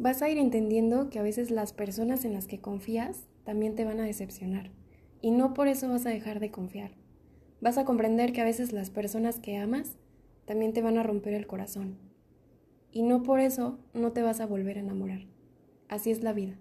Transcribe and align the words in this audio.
Vas 0.00 0.22
a 0.22 0.28
ir 0.28 0.38
entendiendo 0.38 1.10
que 1.10 1.18
a 1.18 1.24
veces 1.24 1.50
las 1.50 1.72
personas 1.72 2.24
en 2.24 2.32
las 2.32 2.46
que 2.46 2.60
confías 2.60 3.24
también 3.42 3.74
te 3.74 3.84
van 3.84 3.98
a 3.98 4.04
decepcionar. 4.04 4.70
Y 5.20 5.32
no 5.32 5.54
por 5.54 5.66
eso 5.66 5.88
vas 5.88 6.06
a 6.06 6.10
dejar 6.10 6.38
de 6.38 6.52
confiar. 6.52 6.92
Vas 7.60 7.78
a 7.78 7.84
comprender 7.84 8.32
que 8.32 8.40
a 8.40 8.44
veces 8.44 8.72
las 8.72 8.90
personas 8.90 9.40
que 9.40 9.56
amas 9.56 9.96
también 10.44 10.72
te 10.72 10.82
van 10.82 10.98
a 10.98 11.02
romper 11.02 11.34
el 11.34 11.48
corazón. 11.48 11.98
Y 12.92 13.02
no 13.02 13.24
por 13.24 13.40
eso 13.40 13.80
no 13.92 14.12
te 14.12 14.22
vas 14.22 14.38
a 14.38 14.46
volver 14.46 14.76
a 14.76 14.82
enamorar. 14.82 15.26
Así 15.88 16.12
es 16.12 16.22
la 16.22 16.32
vida. 16.32 16.54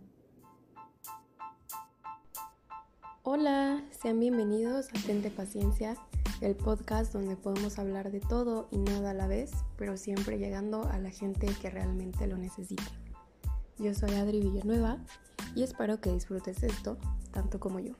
Hola, 3.21 3.83
sean 3.91 4.19
bienvenidos 4.19 4.89
a 4.89 5.05
Tente 5.05 5.29
Paciencia, 5.29 5.95
el 6.41 6.55
podcast 6.55 7.13
donde 7.13 7.35
podemos 7.35 7.77
hablar 7.77 8.11
de 8.11 8.19
todo 8.19 8.67
y 8.71 8.79
nada 8.79 9.11
a 9.11 9.13
la 9.13 9.27
vez, 9.27 9.51
pero 9.77 9.95
siempre 9.95 10.39
llegando 10.39 10.87
a 10.87 10.97
la 10.97 11.11
gente 11.11 11.45
que 11.61 11.69
realmente 11.69 12.25
lo 12.25 12.37
necesita. 12.37 12.83
Yo 13.79 13.93
soy 13.93 14.09
Adri 14.15 14.39
Villanueva 14.39 14.97
y 15.55 15.61
espero 15.61 16.01
que 16.01 16.11
disfrutes 16.11 16.63
esto 16.63 16.97
tanto 17.31 17.59
como 17.59 17.79
yo. 17.79 17.93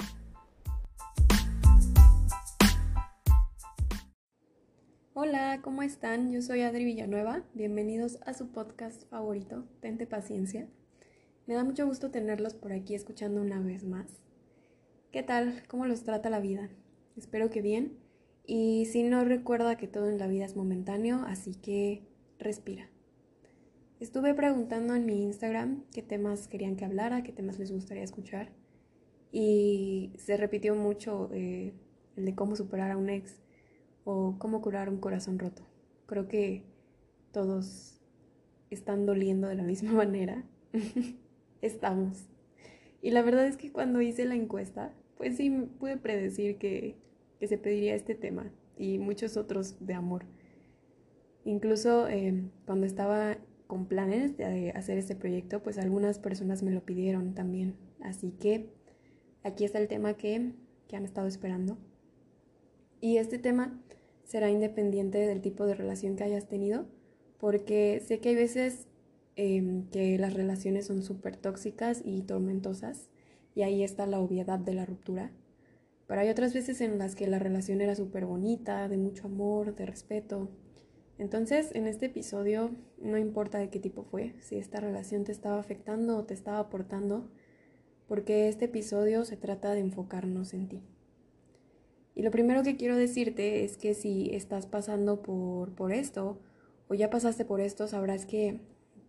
Hola, 5.14 5.60
¿cómo 5.62 5.84
están? 5.84 6.32
Yo 6.32 6.42
soy 6.42 6.62
Adri 6.62 6.84
Villanueva. 6.84 7.44
Bienvenidos 7.54 8.18
a 8.26 8.34
su 8.34 8.48
podcast 8.48 9.08
favorito, 9.12 9.66
Tente 9.80 10.08
Paciencia. 10.08 10.68
Me 11.46 11.54
da 11.54 11.64
mucho 11.64 11.86
gusto 11.86 12.10
tenerlos 12.10 12.56
por 12.56 12.72
aquí 12.74 12.96
escuchando 12.96 13.40
una 13.40 13.60
vez 13.60 13.84
más. 13.84 14.08
¿Qué 15.12 15.22
tal? 15.22 15.62
¿Cómo 15.68 15.86
los 15.86 16.04
trata 16.04 16.32
la 16.32 16.40
vida? 16.40 16.70
Espero 17.16 17.52
que 17.52 17.62
bien. 17.62 18.00
Y 18.48 18.88
si 18.88 19.04
no, 19.04 19.24
recuerda 19.26 19.78
que 19.78 19.88
todo 19.88 20.10
en 20.10 20.18
la 20.18 20.26
vida 20.26 20.46
es 20.46 20.56
momentáneo, 20.56 21.24
así 21.28 21.54
que 21.54 22.02
respira. 22.40 22.90
Estuve 24.00 24.36
preguntando 24.36 24.94
en 24.94 25.08
mi 25.08 25.24
Instagram 25.24 25.84
qué 25.92 26.04
temas 26.04 26.48
querían 26.48 26.76
que 26.76 26.86
hablara, 26.86 27.24
qué 27.24 27.32
temas 27.32 27.58
les 27.58 27.72
gustaría 27.72 28.04
escuchar. 28.04 28.52
Y 29.32 30.14
se 30.18 30.38
repitió 30.38 30.76
mucho 30.76 31.32
eh, 31.34 31.74
el 32.16 32.26
de 32.26 32.36
cómo 32.36 32.56
superar 32.56 32.92
a 32.92 32.98
un 32.98 33.10
ex 33.10 33.42
o 34.04 34.36
cómo 34.38 34.62
curar 34.62 34.90
un 34.90 35.00
corazón 35.00 35.40
roto. 35.40 35.64
Creo 36.06 36.28
que 36.28 36.64
todos 37.32 38.00
están 38.70 39.08
doliendo 39.08 39.48
de 39.48 39.56
la 39.56 39.64
misma 39.64 39.92
manera. 40.06 40.46
Estamos. 41.64 42.30
Y 43.02 43.10
la 43.10 43.24
verdad 43.24 43.48
es 43.48 43.58
que 43.58 43.72
cuando 43.72 44.02
hice 44.02 44.26
la 44.26 44.36
encuesta, 44.36 44.94
pues 45.18 45.38
sí 45.38 45.50
pude 45.50 45.98
predecir 45.98 46.60
que, 46.60 46.98
que 47.40 47.48
se 47.48 47.58
pediría 47.58 47.96
este 47.96 48.14
tema 48.14 48.52
y 48.78 49.00
muchos 49.00 49.38
otros 49.38 49.76
de 49.80 49.96
amor. 49.96 50.26
Incluso 51.46 52.08
eh, 52.08 52.44
cuando 52.66 52.86
estaba 52.86 53.38
con 53.68 53.86
planes 53.86 54.38
de 54.38 54.72
hacer 54.72 54.98
este 54.98 55.16
proyecto, 55.16 55.62
pues 55.62 55.78
algunas 55.78 56.20
personas 56.20 56.64
me 56.64 56.72
lo 56.72 56.86
pidieron 56.86 57.36
también. 57.36 57.76
Así 58.02 58.32
que 58.32 58.74
aquí 59.44 59.66
está 59.66 59.80
el 59.80 59.88
tema 59.88 60.16
que, 60.16 60.54
han 60.94 61.04
estado 61.04 61.28
esperando. 61.28 61.78
Y 63.02 63.18
este 63.18 63.38
tema 63.38 63.80
será 64.24 64.50
independiente 64.50 65.18
del 65.18 65.42
tipo 65.42 65.66
de 65.66 65.76
relación 65.76 66.16
que 66.16 66.24
hayas 66.24 66.48
tenido, 66.48 66.88
porque 67.38 68.02
sé 68.06 68.20
que 68.20 68.30
hay 68.30 68.36
veces 68.36 68.88
em, 69.36 69.90
que 69.90 70.18
las 70.18 70.34
relaciones 70.34 70.88
son 70.88 71.04
súper 71.04 71.36
tóxicas 71.36 72.02
y 72.04 72.22
tormentosas, 72.24 73.10
y 73.54 73.64
ahí 73.64 73.84
está 73.84 74.08
la 74.08 74.20
obviedad 74.20 74.60
de 74.60 74.74
la 74.74 74.86
ruptura. 74.86 75.32
Pero 76.08 76.22
hay 76.22 76.30
otras 76.30 76.54
veces 76.54 76.80
en 76.80 76.98
las 76.98 77.16
que 77.16 77.28
la 77.28 77.38
relación 77.38 77.82
era 77.82 77.96
súper 77.96 78.26
bonita, 78.26 78.88
de 78.88 78.98
mucho 78.98 79.28
amor, 79.28 79.76
de 79.76 79.86
respeto, 79.86 80.50
entonces, 81.18 81.72
en 81.74 81.88
este 81.88 82.08
episodio, 82.08 82.72
no 83.00 83.18
importa 83.18 83.58
de 83.58 83.70
qué 83.70 83.80
tipo 83.80 84.04
fue, 84.04 84.36
si 84.40 84.58
esta 84.58 84.80
relación 84.80 85.24
te 85.24 85.32
estaba 85.32 85.60
afectando 85.60 86.18
o 86.18 86.26
te 86.26 86.34
estaba 86.34 86.60
aportando, 86.60 87.30
porque 88.08 88.48
este 88.48 88.66
episodio 88.66 89.26
se 89.26 89.36
trata 89.36 89.74
de 89.74 89.80
enfocarnos 89.80 90.54
en 90.54 90.70
ti. 90.70 90.82
Y 92.14 92.24
lo 92.24 92.32
primero 92.32 92.64
que 92.64 92.78
quiero 92.78 92.96
decirte 92.96 93.64
es 93.64 93.78
que 93.78 93.94
si 93.94 94.30
estás 94.34 94.66
pasando 94.66 95.22
por, 95.22 95.76
por 95.76 95.92
esto 95.92 96.40
o 96.88 96.94
ya 96.94 97.10
pasaste 97.10 97.46
por 97.46 97.62
esto, 97.62 97.88
sabrás 97.88 98.26
que, 98.26 98.60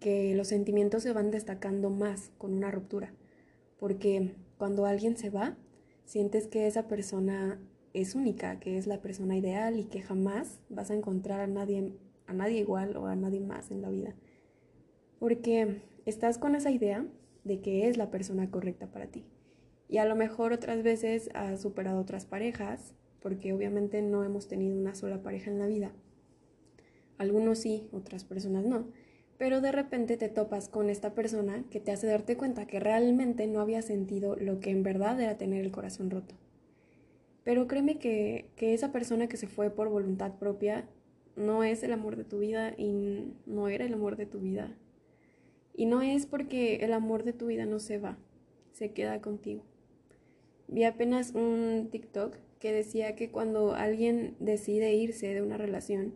que 0.00 0.34
los 0.34 0.48
sentimientos 0.48 1.02
se 1.02 1.12
van 1.12 1.30
destacando 1.30 1.90
más 1.90 2.30
con 2.38 2.52
una 2.52 2.70
ruptura. 2.70 3.14
Porque 3.78 4.34
cuando 4.58 4.84
alguien 4.84 5.16
se 5.16 5.30
va, 5.30 5.56
sientes 6.04 6.48
que 6.48 6.66
esa 6.66 6.88
persona 6.88 7.60
es 7.94 8.14
única, 8.14 8.60
que 8.60 8.76
es 8.76 8.86
la 8.86 9.00
persona 9.00 9.36
ideal 9.36 9.78
y 9.78 9.84
que 9.84 10.02
jamás 10.02 10.60
vas 10.68 10.90
a 10.90 10.94
encontrar 10.94 11.40
a 11.40 11.46
nadie, 11.46 11.94
a 12.28 12.32
nadie 12.32 12.60
igual 12.60 12.96
o 12.96 13.06
a 13.06 13.16
nadie 13.16 13.40
más 13.40 13.72
en 13.72 13.82
la 13.82 13.90
vida. 13.90 14.14
Porque 15.18 15.82
estás 16.06 16.38
con 16.38 16.54
esa 16.54 16.70
idea 16.70 17.04
de 17.42 17.60
que 17.60 17.88
es 17.88 17.96
la 17.96 18.10
persona 18.10 18.50
correcta 18.50 18.86
para 18.92 19.08
ti. 19.08 19.24
Y 19.88 19.98
a 19.98 20.04
lo 20.04 20.14
mejor 20.14 20.52
otras 20.52 20.82
veces 20.82 21.30
has 21.34 21.60
superado 21.60 22.00
otras 22.00 22.26
parejas, 22.26 22.94
porque 23.20 23.52
obviamente 23.52 24.02
no 24.02 24.22
hemos 24.22 24.46
tenido 24.46 24.78
una 24.78 24.94
sola 24.94 25.22
pareja 25.22 25.50
en 25.50 25.58
la 25.58 25.66
vida. 25.66 25.92
Algunos 27.16 27.58
sí, 27.58 27.88
otras 27.90 28.24
personas 28.24 28.64
no. 28.64 28.86
Pero 29.38 29.60
de 29.60 29.72
repente 29.72 30.16
te 30.16 30.28
topas 30.28 30.68
con 30.68 30.90
esta 30.90 31.14
persona 31.14 31.64
que 31.70 31.80
te 31.80 31.92
hace 31.92 32.06
darte 32.06 32.36
cuenta 32.36 32.66
que 32.66 32.80
realmente 32.80 33.46
no 33.46 33.60
había 33.60 33.82
sentido 33.82 34.36
lo 34.36 34.60
que 34.60 34.70
en 34.70 34.82
verdad 34.82 35.18
era 35.20 35.38
tener 35.38 35.64
el 35.64 35.72
corazón 35.72 36.10
roto. 36.10 36.34
Pero 37.44 37.66
créeme 37.66 37.98
que, 37.98 38.50
esa 38.58 38.92
persona 38.92 39.26
que 39.26 39.38
se 39.38 39.46
fue 39.46 39.70
por 39.70 39.88
voluntad 39.88 40.34
propia 40.38 40.86
no 41.38 41.64
es 41.64 41.82
el 41.82 41.92
amor 41.92 42.16
de 42.16 42.24
tu 42.24 42.40
vida 42.40 42.74
y 42.76 43.34
no 43.46 43.68
era 43.68 43.84
el 43.84 43.94
amor 43.94 44.16
de 44.16 44.26
tu 44.26 44.40
vida. 44.40 44.76
Y 45.74 45.86
no 45.86 46.02
es 46.02 46.26
porque 46.26 46.76
el 46.76 46.92
amor 46.92 47.22
de 47.24 47.32
tu 47.32 47.46
vida 47.46 47.64
no 47.64 47.78
se 47.78 47.98
va, 47.98 48.18
se 48.72 48.92
queda 48.92 49.20
contigo. 49.20 49.62
Vi 50.66 50.84
apenas 50.84 51.32
un 51.34 51.88
TikTok 51.90 52.36
que 52.58 52.72
decía 52.72 53.14
que 53.14 53.30
cuando 53.30 53.74
alguien 53.74 54.36
decide 54.40 54.94
irse 54.94 55.32
de 55.32 55.40
una 55.40 55.56
relación, 55.56 56.14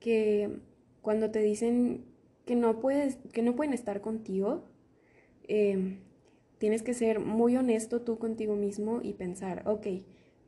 que 0.00 0.60
cuando 1.00 1.30
te 1.30 1.40
dicen 1.40 2.04
que 2.44 2.56
no 2.56 2.80
puedes, 2.80 3.16
que 3.32 3.42
no 3.42 3.54
pueden 3.54 3.72
estar 3.72 4.00
contigo, 4.00 4.64
eh, 5.46 5.98
tienes 6.58 6.82
que 6.82 6.94
ser 6.94 7.20
muy 7.20 7.56
honesto 7.56 8.02
tú 8.02 8.18
contigo 8.18 8.56
mismo 8.56 9.00
y 9.02 9.14
pensar, 9.14 9.62
ok, 9.66 9.86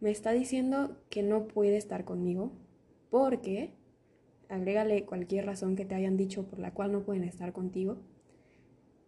me 0.00 0.10
está 0.10 0.32
diciendo 0.32 0.96
que 1.08 1.22
no 1.22 1.46
puede 1.46 1.76
estar 1.76 2.04
conmigo 2.04 2.52
porque, 3.10 3.72
agrégale 4.50 5.06
cualquier 5.06 5.46
razón 5.46 5.76
que 5.76 5.84
te 5.84 5.94
hayan 5.94 6.16
dicho 6.16 6.46
por 6.46 6.58
la 6.58 6.74
cual 6.74 6.92
no 6.92 7.04
pueden 7.04 7.24
estar 7.24 7.52
contigo, 7.52 7.98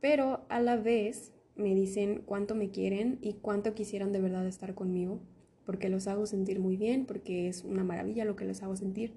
pero 0.00 0.44
a 0.48 0.60
la 0.60 0.76
vez 0.76 1.32
me 1.54 1.75
dicen 1.75 2.22
cuánto 2.25 2.54
me 2.54 2.70
quieren 2.70 3.19
y 3.20 3.34
cuánto 3.34 3.75
quisieran 3.75 4.12
de 4.12 4.20
verdad 4.20 4.47
estar 4.47 4.75
conmigo, 4.75 5.20
porque 5.64 5.88
los 5.88 6.08
hago 6.08 6.26
sentir 6.26 6.60
muy 6.60 6.76
bien, 6.76 7.06
porque 7.06 7.48
es 7.48 7.64
una 7.64 7.84
maravilla 7.84 8.25
lo 8.25 8.36
que 8.36 8.44
les 8.44 8.62
hago 8.62 8.76
sentir. 8.76 9.16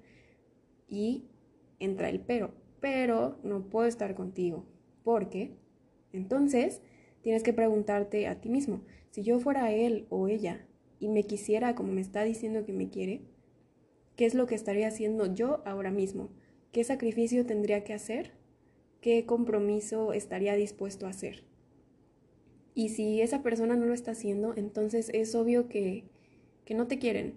Y 0.88 1.24
entra 1.78 2.08
el 2.08 2.20
pero, 2.20 2.52
pero 2.80 3.38
no 3.42 3.68
puedo 3.68 3.86
estar 3.86 4.14
contigo, 4.14 4.64
porque 5.02 5.56
entonces 6.12 6.82
tienes 7.22 7.42
que 7.42 7.52
preguntarte 7.52 8.26
a 8.28 8.40
ti 8.40 8.48
mismo, 8.48 8.82
si 9.10 9.22
yo 9.22 9.40
fuera 9.40 9.72
él 9.72 10.06
o 10.10 10.28
ella 10.28 10.66
y 11.00 11.08
me 11.08 11.24
quisiera 11.24 11.74
como 11.74 11.92
me 11.92 12.00
está 12.00 12.22
diciendo 12.22 12.64
que 12.64 12.72
me 12.72 12.90
quiere, 12.90 13.22
¿qué 14.16 14.26
es 14.26 14.34
lo 14.34 14.46
que 14.46 14.54
estaría 14.54 14.88
haciendo 14.88 15.32
yo 15.32 15.62
ahora 15.64 15.90
mismo? 15.90 16.30
¿Qué 16.72 16.82
sacrificio 16.84 17.46
tendría 17.46 17.84
que 17.84 17.94
hacer? 17.94 18.32
¿Qué 19.00 19.24
compromiso 19.24 20.12
estaría 20.12 20.56
dispuesto 20.56 21.06
a 21.06 21.10
hacer? 21.10 21.44
Y 22.74 22.90
si 22.90 23.20
esa 23.20 23.42
persona 23.42 23.76
no 23.76 23.86
lo 23.86 23.94
está 23.94 24.10
haciendo, 24.10 24.54
entonces 24.56 25.10
es 25.14 25.34
obvio 25.34 25.68
que, 25.68 26.04
que 26.64 26.74
no 26.74 26.86
te 26.86 26.98
quieren, 26.98 27.34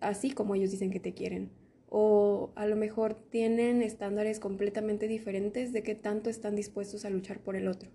así 0.00 0.30
como 0.30 0.54
ellos 0.54 0.70
dicen 0.70 0.90
que 0.90 1.00
te 1.00 1.14
quieren. 1.14 1.50
O 1.88 2.52
a 2.54 2.66
lo 2.66 2.76
mejor 2.76 3.14
tienen 3.14 3.82
estándares 3.82 4.40
completamente 4.40 5.08
diferentes 5.08 5.72
de 5.72 5.82
qué 5.82 5.94
tanto 5.94 6.30
están 6.30 6.56
dispuestos 6.56 7.04
a 7.04 7.10
luchar 7.10 7.40
por 7.40 7.56
el 7.56 7.68
otro. 7.68 7.90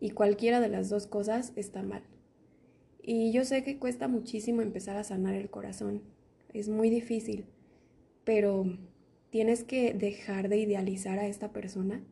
Y 0.00 0.10
cualquiera 0.10 0.60
de 0.60 0.68
las 0.68 0.90
dos 0.90 1.06
cosas 1.06 1.52
está 1.56 1.82
mal. 1.82 2.02
Y 3.02 3.32
yo 3.32 3.44
sé 3.44 3.64
que 3.64 3.78
cuesta 3.78 4.08
muchísimo 4.08 4.62
empezar 4.62 4.96
a 4.96 5.04
sanar 5.04 5.34
el 5.34 5.50
corazón, 5.50 6.02
es 6.54 6.70
muy 6.70 6.88
difícil, 6.88 7.44
pero 8.24 8.64
tienes 9.28 9.64
que 9.64 9.92
dejar 9.92 10.48
de 10.48 10.56
idealizar 10.56 11.18
a 11.18 11.26
esta 11.26 11.52
persona, 11.52 12.02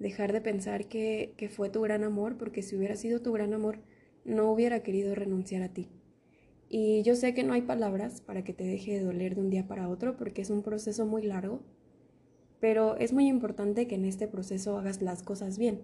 dejar 0.00 0.32
de 0.32 0.40
pensar 0.40 0.86
que, 0.88 1.34
fue 1.54 1.68
tu 1.68 1.82
gran 1.82 2.02
amor, 2.02 2.36
porque 2.36 2.62
si 2.62 2.74
hubiera 2.74 2.96
sido 2.96 3.22
tu 3.22 3.32
gran 3.32 3.54
amor, 3.54 3.78
no 4.24 4.50
hubiera 4.50 4.82
querido 4.82 5.14
renunciar 5.14 5.62
a 5.62 5.68
ti. 5.68 5.88
Y 6.68 7.02
yo 7.02 7.14
sé 7.14 7.34
que 7.34 7.44
no 7.44 7.52
hay 7.52 7.62
palabras 7.62 8.20
para 8.20 8.42
que 8.42 8.54
te 8.54 8.64
deje 8.64 8.98
de 8.98 9.04
doler 9.04 9.36
de 9.36 9.42
un 9.42 9.50
día 9.50 9.68
para 9.68 9.88
otro, 9.88 10.16
porque 10.16 10.42
es 10.42 10.50
un 10.50 10.62
proceso 10.62 11.06
muy 11.06 11.22
largo, 11.22 11.60
pero 12.58 12.96
es 12.96 13.12
muy 13.12 13.28
importante 13.28 13.86
que 13.86 13.94
en 13.94 14.04
este 14.04 14.26
proceso 14.26 14.76
hagas 14.76 15.02
las 15.02 15.22
cosas 15.22 15.58
bien 15.58 15.82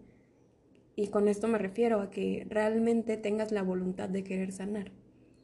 y 1.00 1.08
con 1.08 1.28
esto 1.28 1.48
me 1.48 1.56
refiero 1.56 2.00
a 2.00 2.10
que 2.10 2.46
realmente 2.48 3.16
tengas 3.16 3.52
la 3.52 3.62
voluntad 3.62 4.08
de 4.08 4.22
querer 4.22 4.52
sanar 4.52 4.90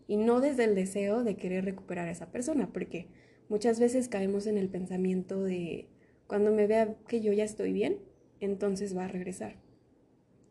y 0.07 0.17
no 0.17 0.41
desde 0.41 0.65
el 0.65 0.75
deseo 0.75 1.25
de 1.25 1.37
querer 1.37 1.65
recuperar 1.65 2.09
a 2.09 2.13
esa 2.13 2.31
persona, 2.31 2.73
porque 2.73 3.09
muchas 3.49 3.81
veces 3.81 4.09
caemos 4.09 4.47
en 4.47 4.59
el 4.59 4.69
pensamiento 4.69 5.43
de 5.43 5.89
cuando 6.27 6.53
me 6.53 6.67
vea 6.67 6.97
que 7.07 7.21
yo 7.21 7.33
ya 7.33 7.45
estoy 7.45 7.73
bien, 7.73 7.99
entonces 8.41 8.97
va 8.97 9.05
a 9.05 9.09
regresar. 9.09 9.57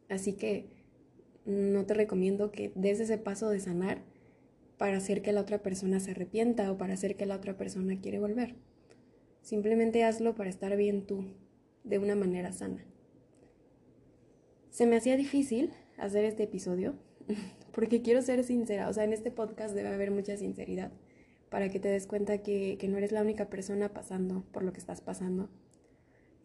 Así 0.10 0.34
que 0.34 0.68
no 1.46 1.86
te 1.86 1.94
recomiendo 1.94 2.52
que 2.52 2.72
des 2.76 3.00
ese 3.00 3.18
paso 3.18 3.50
de 3.50 3.60
sanar 3.60 4.02
para 4.78 4.98
hacer 4.98 5.22
que 5.22 5.32
la 5.32 5.42
otra 5.42 5.60
persona 5.60 6.00
se 6.00 6.12
arrepienta 6.12 6.72
o 6.72 6.78
para 6.78 6.94
hacer 6.94 7.16
que 7.16 7.26
la 7.26 7.36
otra 7.36 7.58
persona 7.58 8.00
quiere 8.00 8.20
volver. 8.20 8.56
Simplemente 9.42 10.04
hazlo 10.04 10.36
para 10.36 10.50
estar 10.50 10.76
bien 10.76 11.06
tú, 11.06 11.26
de 11.84 12.00
una 12.00 12.16
manera 12.16 12.52
sana. 12.52 12.84
Se 14.70 14.86
me 14.86 14.98
hacía 14.98 15.16
difícil 15.16 15.72
hacer 15.98 16.26
este 16.26 16.44
episodio 16.44 16.96
porque 17.74 18.02
quiero 18.02 18.22
ser 18.22 18.44
sincera, 18.44 18.90
o 18.90 18.94
sea, 18.94 19.04
en 19.04 19.14
este 19.14 19.32
podcast 19.32 19.76
debe 19.76 19.90
haber 19.90 20.12
mucha 20.12 20.38
sinceridad 20.38 20.92
para 21.50 21.70
que 21.70 21.80
te 21.80 21.88
des 21.88 22.08
cuenta 22.08 22.40
que, 22.40 22.78
que 22.80 22.88
no 22.88 22.98
eres 22.98 23.12
la 23.12 23.22
única 23.22 23.50
persona 23.50 23.94
pasando 23.94 24.44
por 24.52 24.64
lo 24.64 24.74
que 24.74 24.80
estás 24.80 25.02
pasando. 25.02 25.50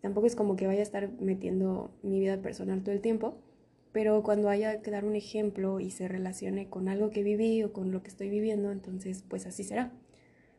Tampoco 0.03 0.27
es 0.27 0.37
como 0.37 0.56
que 0.56 0.67
vaya 0.67 0.81
a 0.81 0.85
estar 0.85 1.11
metiendo 1.21 1.91
mi 2.03 2.21
vida 2.21 2.41
personal 2.41 2.82
todo 2.82 2.94
el 2.94 3.00
tiempo, 3.00 3.38
pero 3.93 4.23
cuando 4.23 4.49
haya 4.49 4.82
que 4.82 4.91
dar 4.91 5.05
un 5.05 5.17
ejemplo 5.17 5.81
y 5.81 5.91
se 5.91 6.06
relacione 6.06 6.69
con 6.69 6.88
algo 6.88 7.11
que 7.11 7.25
viví 7.25 7.62
o 7.62 7.73
con 7.73 7.91
lo 7.91 8.03
que 8.03 8.09
estoy 8.09 8.31
viviendo, 8.31 8.71
entonces 8.71 9.25
pues 9.29 9.47
así 9.47 9.65
será. 9.65 9.93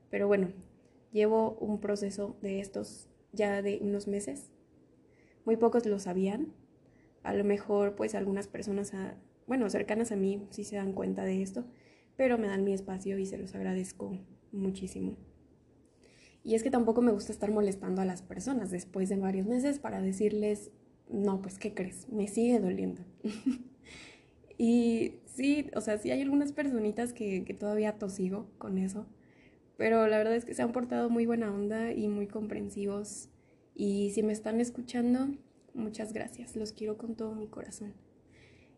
Pero 0.10 0.28
bueno, 0.28 0.50
llevo 1.12 1.58
un 1.60 1.80
proceso 1.80 2.36
de 2.42 2.60
estos 2.60 3.08
ya 3.32 3.62
de 3.62 3.80
unos 3.82 4.08
meses. 4.08 4.52
Muy 5.46 5.56
pocos 5.56 5.86
lo 5.86 5.98
sabían. 6.00 6.54
A 7.24 7.34
lo 7.34 7.44
mejor 7.44 7.96
pues 7.96 8.16
algunas 8.16 8.48
personas, 8.48 8.94
bueno, 9.48 9.70
cercanas 9.70 10.12
a 10.12 10.16
mí 10.16 10.48
sí 10.50 10.64
se 10.64 10.78
dan 10.78 10.94
cuenta 10.94 11.24
de 11.24 11.42
esto, 11.42 11.66
pero 12.16 12.38
me 12.38 12.48
dan 12.48 12.64
mi 12.64 12.74
espacio 12.74 13.18
y 13.18 13.26
se 13.26 13.38
los 13.38 13.56
agradezco 13.56 14.18
muchísimo. 14.52 15.18
Y 16.44 16.56
es 16.56 16.64
que 16.64 16.72
tampoco 16.72 17.02
me 17.02 17.12
gusta 17.12 17.32
estar 17.32 17.52
molestando 17.52 18.02
a 18.02 18.06
las 18.06 18.22
personas 18.22 18.72
después 18.72 19.10
de 19.10 19.18
varios 19.18 19.46
meses 19.46 19.80
para 19.80 20.02
decirles, 20.02 20.72
no, 21.10 21.42
pues, 21.42 21.60
¿qué 21.60 21.74
crees? 21.74 22.10
Me 22.10 22.28
sigue 22.28 22.60
doliendo. 22.60 23.04
y 24.58 25.20
sí, 25.26 25.70
o 25.76 25.82
sea, 25.82 25.98
sí 25.98 26.10
hay 26.10 26.22
algunas 26.22 26.52
personitas 26.52 27.14
que, 27.14 27.44
que 27.46 27.54
todavía 27.54 28.00
tosigo 28.00 28.50
con 28.58 28.78
eso, 28.78 29.06
pero 29.78 30.08
la 30.08 30.18
verdad 30.18 30.36
es 30.36 30.46
que 30.46 30.54
se 30.54 30.62
han 30.62 30.72
portado 30.72 31.10
muy 31.10 31.26
buena 31.26 31.54
onda 31.54 31.92
y 31.92 32.08
muy 32.08 32.28
comprensivos. 32.28 33.30
Y 33.76 34.12
si 34.12 34.24
me 34.24 34.34
están 34.34 34.62
escuchando, 34.62 35.28
muchas 35.74 36.14
gracias, 36.14 36.56
los 36.56 36.72
quiero 36.72 36.98
con 36.98 37.16
todo 37.16 37.36
mi 37.36 37.48
corazón. 37.48 37.94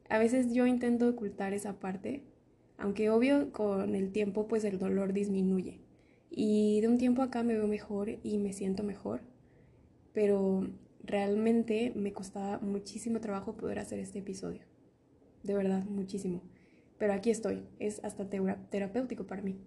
A 0.09 0.19
veces 0.19 0.53
yo 0.53 0.67
intento 0.67 1.07
ocultar 1.07 1.53
esa 1.53 1.79
parte, 1.79 2.23
aunque 2.77 3.09
obvio 3.09 3.51
con 3.51 3.95
el 3.95 4.11
tiempo 4.11 4.47
pues 4.47 4.63
el 4.63 4.79
dolor 4.79 5.13
disminuye. 5.13 5.79
Y 6.29 6.81
de 6.81 6.87
un 6.87 6.97
tiempo 6.97 7.21
acá 7.21 7.43
me 7.43 7.53
veo 7.53 7.67
mejor 7.67 8.17
y 8.23 8.37
me 8.39 8.53
siento 8.53 8.83
mejor, 8.83 9.21
pero 10.13 10.67
realmente 11.03 11.91
me 11.95 12.13
costaba 12.13 12.59
muchísimo 12.59 13.19
trabajo 13.19 13.55
poder 13.55 13.79
hacer 13.79 13.99
este 13.99 14.19
episodio. 14.19 14.61
De 15.43 15.53
verdad, 15.53 15.83
muchísimo. 15.83 16.41
Pero 16.97 17.13
aquí 17.13 17.29
estoy, 17.29 17.67
es 17.79 18.03
hasta 18.03 18.29
terapéutico 18.69 19.25
para 19.27 19.41
mí. 19.41 19.57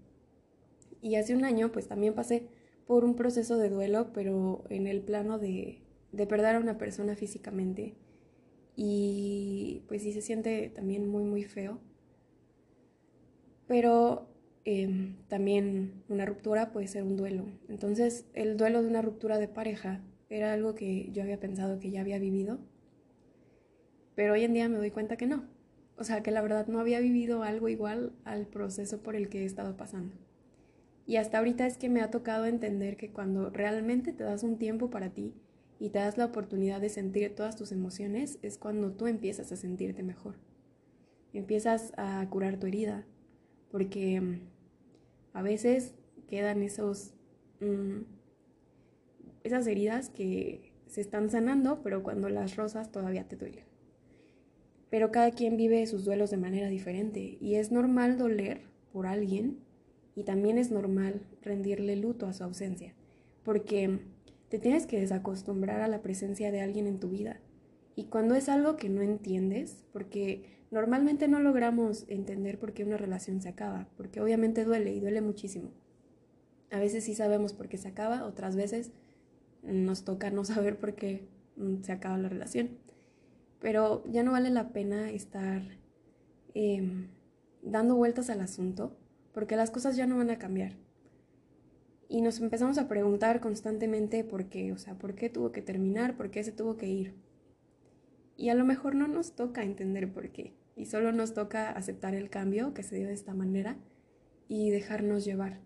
Y 1.03 1.17
hace 1.17 1.37
un 1.37 1.45
año 1.45 1.71
pues 1.71 1.87
también 1.87 2.15
pasé 2.15 2.49
por 2.87 3.05
un 3.05 3.15
proceso 3.15 3.59
de 3.59 3.69
duelo, 3.69 4.13
pero 4.13 4.65
en 4.71 4.87
el 4.87 5.03
plano 5.03 5.39
de, 5.39 5.83
de 6.13 6.27
perder 6.27 6.57
a 6.57 6.61
una 6.61 6.79
persona 6.79 7.15
físicamente. 7.15 7.95
Y 8.77 9.83
pues 9.89 10.03
sí 10.03 10.13
se 10.13 10.23
siente 10.23 10.71
también 10.75 11.09
muy, 11.09 11.25
muy 11.25 11.45
feo. 11.45 11.81
Pero 13.67 14.29
em, 14.65 15.17
también 15.29 16.05
una 16.09 16.27
ruptura 16.27 16.73
puede 16.73 16.87
ser 16.87 17.03
un 17.03 17.17
duelo. 17.17 17.47
Entonces 17.69 18.27
el 18.35 18.57
duelo 18.57 18.83
de 18.83 18.89
una 18.89 19.03
ruptura 19.03 19.39
de 19.39 19.49
pareja 19.49 20.05
era 20.29 20.53
algo 20.53 20.75
que 20.75 21.11
yo 21.13 21.23
había 21.23 21.41
pensado 21.41 21.79
que 21.81 21.91
ya 21.91 22.01
había 22.01 22.19
vivido, 22.19 22.59
pero 24.15 24.33
hoy 24.35 24.45
en 24.45 24.55
día 24.55 24.69
me 24.69 24.79
doy 24.79 24.91
cuenta 24.91 25.17
que 25.17 25.27
no. 25.27 25.45
O 25.99 26.05
sea, 26.05 26.23
que 26.23 26.31
la 26.31 26.43
verdad 26.43 26.67
no 26.67 26.81
había 26.81 27.01
vivido 27.01 27.43
algo 27.43 27.69
igual 27.69 28.13
al 28.25 28.47
proceso 28.47 29.03
por 29.03 29.17
el 29.17 29.29
que 29.29 29.43
he 29.43 29.45
estado 29.45 29.77
pasando. 29.77 30.15
Y 31.07 31.17
hasta 31.17 31.39
ahorita 31.39 31.67
es 31.67 31.79
que 31.79 31.89
me 31.89 32.01
ha 32.03 32.11
tocado 32.11 32.47
entender 32.47 32.97
que 32.97 33.13
cuando 33.13 33.51
realmente 33.51 34.13
te 34.13 34.25
das 34.25 34.43
un 34.43 34.59
tiempo 34.59 34.91
para 34.91 35.11
ti 35.11 35.35
y 35.79 35.91
te 35.91 35.99
das 35.99 36.17
la 36.17 36.27
oportunidad 36.27 36.81
de 36.81 36.89
sentir 36.89 37.35
todas 37.35 37.57
tus 37.57 37.73
emociones, 37.73 38.39
es 38.43 38.59
cuando 38.59 38.93
tú 38.93 39.07
empiezas 39.07 39.53
a 39.53 39.57
sentirte 39.57 40.03
mejor. 40.03 40.37
Empiezas 41.33 41.93
a 41.97 42.27
curar 42.31 42.59
tu 42.59 42.67
herida, 42.67 43.07
porque 43.71 44.21
mm, 44.21 44.41
a 45.33 45.43
veces 45.43 45.95
quedan 46.29 46.63
esos... 46.63 47.15
Mm, 47.61 48.03
esas 49.47 49.67
heridas 49.69 50.11
que 50.11 50.73
se 50.87 51.01
están 51.01 51.31
sanando, 51.31 51.81
pero 51.83 52.03
cuando 52.03 52.29
las 52.29 52.57
rosas 52.57 52.91
todavía 52.91 53.29
te 53.29 53.37
duelen. 53.37 53.65
Pero 54.91 55.13
cada 55.13 55.31
quien 55.31 55.57
vive 55.57 55.87
sus 55.87 56.05
duelos 56.05 56.31
de 56.31 56.37
manera 56.37 56.69
diferente 56.69 57.39
y 57.41 57.55
es 57.55 57.71
normal 57.71 58.19
doler 58.19 58.63
por 58.93 59.07
alguien 59.07 59.59
y 60.15 60.25
también 60.25 60.59
es 60.59 60.71
normal 60.71 61.23
rendirle 61.43 61.97
luto 61.97 62.27
a 62.27 62.33
su 62.33 62.45
ausencia, 62.45 62.95
porque 63.45 64.01
te 64.49 64.59
tienes 64.59 64.87
que 64.87 65.01
desacostumbrar 65.01 65.81
a 65.81 65.89
la 65.89 66.03
presencia 66.03 66.53
de 66.53 66.61
alguien 66.61 66.87
en 66.87 67.01
tu 67.01 67.09
vida. 67.09 67.41
Y 67.95 68.05
cuando 68.05 68.35
es 68.35 68.49
algo 68.49 68.77
que 68.77 68.89
no 68.89 69.03
entiendes, 69.03 69.85
porque 69.93 70.45
normalmente 70.71 71.29
no 71.29 71.41
logramos 71.41 72.05
entender 72.09 72.59
por 72.59 72.73
qué 72.73 72.85
una 72.85 72.97
relación 72.97 73.41
se 73.41 73.49
acaba, 73.49 73.89
porque 73.97 74.21
obviamente 74.21 74.65
duele 74.65 74.93
y 74.95 75.01
duele 75.01 75.21
muchísimo. 75.21 75.71
A 76.71 76.79
veces 76.79 77.05
sí 77.05 77.15
sabemos 77.15 77.53
por 77.53 77.69
qué 77.69 77.79
se 77.79 77.89
acaba, 77.89 78.25
otras 78.25 78.57
veces 78.57 78.93
nos 79.63 80.05
toca 80.05 80.31
no 80.31 80.45
saber 80.45 80.79
por 80.79 80.95
qué 80.95 81.29
mm, 81.57 81.83
se 81.83 81.93
acaba 81.93 82.19
la 82.19 82.29
relación. 82.29 82.79
Pero 83.61 84.05
ya 84.11 84.23
no 84.23 84.33
vale 84.33 84.51
la 84.51 84.69
pena 84.73 85.11
estar 85.11 85.63
em, 86.55 87.09
dando 87.63 87.97
vueltas 87.97 88.31
al 88.31 88.41
asunto 88.41 88.97
porque 89.33 89.57
las 89.57 89.71
cosas 89.71 89.97
ya 89.97 90.07
no 90.07 90.17
van 90.19 90.31
a 90.31 90.39
cambiar. 90.39 90.77
Y 92.09 92.21
nos 92.21 92.41
empezamos 92.41 92.79
a 92.79 92.89
preguntar 92.89 93.41
constantemente 93.41 94.23
por 94.23 94.49
qué, 94.49 94.73
o 94.73 94.79
sea, 94.79 94.95
por 94.95 95.15
qué 95.15 95.29
tuvo 95.29 95.51
que 95.51 95.63
terminar, 95.63 96.17
por 96.17 96.31
qué 96.31 96.45
se 96.45 96.53
tuvo 96.53 96.77
que 96.77 96.87
ir. 96.87 97.15
Y 98.37 98.51
a 98.51 98.55
lo 98.55 98.65
mejor 98.65 98.95
no 98.95 99.09
nos 99.09 99.35
toca 99.35 99.65
entender 99.65 100.13
por 100.13 100.31
qué, 100.31 100.55
y 100.77 100.87
solo 100.87 101.11
nos 101.11 101.35
toca 101.35 101.71
aceptar 101.71 102.15
el 102.15 102.31
cambio 102.31 102.75
que 102.75 102.83
se 102.83 102.97
dio 102.97 103.09
de 103.09 103.15
esta 103.15 103.35
manera 103.35 103.77
y 104.49 104.71
dejarnos 104.71 105.25
llevar. 105.25 105.61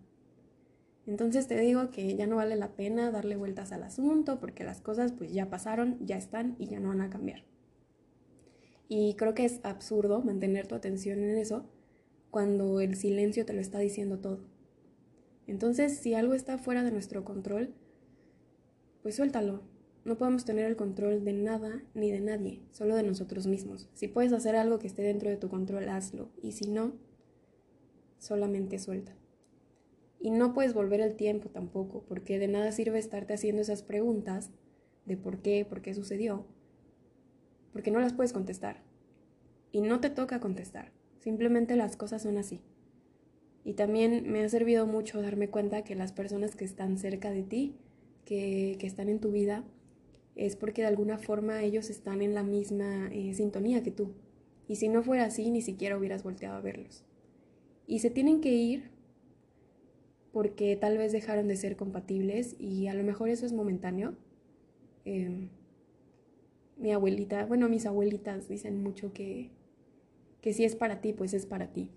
Entonces 1.05 1.47
te 1.47 1.59
digo 1.59 1.91
que 1.91 2.15
ya 2.15 2.27
no 2.27 2.37
vale 2.37 2.55
la 2.55 2.75
pena 2.75 3.11
darle 3.11 3.35
vueltas 3.35 3.71
al 3.71 3.83
asunto 3.83 4.39
porque 4.39 4.63
las 4.63 4.81
cosas 4.81 5.11
pues 5.11 5.33
ya 5.33 5.49
pasaron, 5.49 5.97
ya 6.05 6.17
están 6.17 6.55
y 6.59 6.67
ya 6.67 6.79
no 6.79 6.89
van 6.89 7.01
a 7.01 7.09
cambiar. 7.09 7.43
Y 8.87 9.15
creo 9.15 9.33
que 9.33 9.45
es 9.45 9.59
absurdo 9.63 10.21
mantener 10.21 10.67
tu 10.67 10.75
atención 10.75 11.19
en 11.19 11.37
eso 11.37 11.65
cuando 12.29 12.81
el 12.81 12.95
silencio 12.95 13.45
te 13.45 13.53
lo 13.53 13.61
está 13.61 13.79
diciendo 13.79 14.19
todo. 14.19 14.50
Entonces, 15.51 15.97
si 15.97 16.13
algo 16.13 16.33
está 16.33 16.57
fuera 16.57 16.81
de 16.81 16.91
nuestro 16.91 17.25
control, 17.25 17.73
pues 19.01 19.15
suéltalo. 19.15 19.63
No 20.05 20.17
podemos 20.17 20.45
tener 20.45 20.65
el 20.65 20.77
control 20.77 21.25
de 21.25 21.33
nada 21.33 21.83
ni 21.93 22.09
de 22.09 22.21
nadie, 22.21 22.61
solo 22.71 22.95
de 22.95 23.03
nosotros 23.03 23.47
mismos. 23.47 23.89
Si 23.93 24.07
puedes 24.07 24.31
hacer 24.31 24.55
algo 24.55 24.79
que 24.79 24.87
esté 24.87 25.01
dentro 25.01 25.29
de 25.29 25.35
tu 25.35 25.49
control, 25.49 25.89
hazlo. 25.89 26.29
Y 26.41 26.53
si 26.53 26.69
no, 26.69 26.93
solamente 28.17 28.79
suelta. 28.79 29.13
Y 30.21 30.31
no 30.31 30.53
puedes 30.53 30.73
volver 30.73 31.01
el 31.01 31.17
tiempo 31.17 31.49
tampoco, 31.49 32.05
porque 32.07 32.39
de 32.39 32.47
nada 32.47 32.71
sirve 32.71 32.97
estarte 32.97 33.33
haciendo 33.33 33.61
esas 33.61 33.83
preguntas 33.83 34.51
de 35.05 35.17
por 35.17 35.41
qué, 35.41 35.65
por 35.65 35.81
qué 35.81 35.93
sucedió, 35.93 36.45
porque 37.73 37.91
no 37.91 37.99
las 37.99 38.13
puedes 38.13 38.31
contestar. 38.31 38.83
Y 39.73 39.81
no 39.81 39.99
te 39.99 40.11
toca 40.11 40.39
contestar, 40.39 40.93
simplemente 41.19 41.75
las 41.75 41.97
cosas 41.97 42.21
son 42.21 42.37
así. 42.37 42.61
Y 43.63 43.73
también 43.73 44.31
me 44.31 44.43
ha 44.43 44.49
servido 44.49 44.87
mucho 44.87 45.21
darme 45.21 45.49
cuenta 45.49 45.83
que 45.83 45.95
las 45.95 46.11
personas 46.11 46.55
que 46.55 46.65
están 46.65 46.97
cerca 46.97 47.31
de 47.31 47.43
ti, 47.43 47.75
que, 48.25 48.75
que 48.79 48.87
están 48.87 49.09
en 49.09 49.19
tu 49.19 49.31
vida, 49.31 49.63
es 50.35 50.55
porque 50.55 50.81
de 50.81 50.87
alguna 50.87 51.17
forma 51.17 51.63
ellos 51.63 51.89
están 51.89 52.21
en 52.21 52.33
la 52.33 52.43
misma 52.43 53.09
eh, 53.11 53.33
sintonía 53.33 53.83
que 53.83 53.91
tú. 53.91 54.13
Y 54.67 54.77
si 54.77 54.89
no 54.89 55.03
fuera 55.03 55.25
así, 55.25 55.49
ni 55.51 55.61
siquiera 55.61 55.97
hubieras 55.97 56.23
volteado 56.23 56.55
a 56.57 56.61
verlos. 56.61 57.03
Y 57.87 57.99
se 57.99 58.09
tienen 58.09 58.41
que 58.41 58.53
ir 58.53 58.89
porque 60.31 60.77
tal 60.77 60.97
vez 60.97 61.11
dejaron 61.11 61.47
de 61.47 61.57
ser 61.57 61.75
compatibles 61.75 62.55
y 62.57 62.87
a 62.87 62.93
lo 62.93 63.03
mejor 63.03 63.29
eso 63.29 63.45
es 63.45 63.53
momentáneo. 63.53 64.15
Em, 65.03 65.49
mi 66.77 66.91
abuelita, 66.93 67.45
bueno, 67.45 67.67
mis 67.67 67.85
abuelitas 67.85 68.47
dicen 68.47 68.81
mucho 68.81 69.11
que, 69.13 69.49
que 70.41 70.53
si 70.53 70.63
es 70.63 70.75
para 70.75 71.01
ti, 71.01 71.13
pues 71.13 71.33
es 71.33 71.45
para 71.45 71.73
ti. 71.73 71.89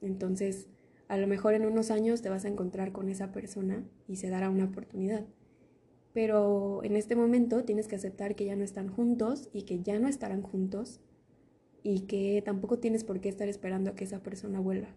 Entonces, 0.00 0.68
a 1.08 1.16
lo 1.16 1.26
mejor 1.26 1.54
en 1.54 1.66
unos 1.66 1.90
años 1.90 2.20
te 2.22 2.28
vas 2.28 2.44
a 2.44 2.48
encontrar 2.48 2.92
con 2.92 3.08
esa 3.08 3.30
persona 3.32 3.84
y 4.08 4.16
se 4.16 4.28
dará 4.28 4.50
una 4.50 4.64
oportunidad. 4.64 5.24
Pero 6.12 6.82
en 6.82 6.96
este 6.96 7.14
momento 7.14 7.64
tienes 7.64 7.88
que 7.88 7.96
aceptar 7.96 8.34
que 8.34 8.46
ya 8.46 8.56
no 8.56 8.64
están 8.64 8.88
juntos 8.88 9.48
y 9.52 9.62
que 9.62 9.82
ya 9.82 9.98
no 9.98 10.08
estarán 10.08 10.42
juntos 10.42 11.00
y 11.82 12.00
que 12.00 12.42
tampoco 12.44 12.78
tienes 12.78 13.04
por 13.04 13.20
qué 13.20 13.28
estar 13.28 13.48
esperando 13.48 13.90
a 13.90 13.94
que 13.94 14.04
esa 14.04 14.22
persona 14.22 14.58
vuelva. 14.58 14.88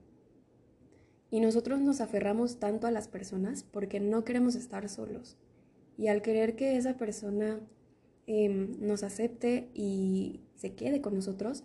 Y 1.30 1.42
nosotros 1.42 1.80
nos 1.80 2.02
aferramos 2.02 2.58
tanto 2.60 2.88
a 2.88 2.92
las 2.92 3.08
personas 3.08 3.64
porque 3.64 4.00
no 4.00 4.24
queremos 4.24 4.56
estar 4.56 4.88
solos. 4.90 5.38
Y 5.98 6.08
al 6.08 6.24
querer 6.24 6.56
que 6.56 6.78
esa 6.78 6.98
persona 6.98 7.60
em, 8.26 8.72
nos 8.80 9.04
acepte 9.04 9.70
y 9.76 10.40
se 10.56 10.74
quede 10.74 11.02
con 11.02 11.14
nosotros, 11.14 11.64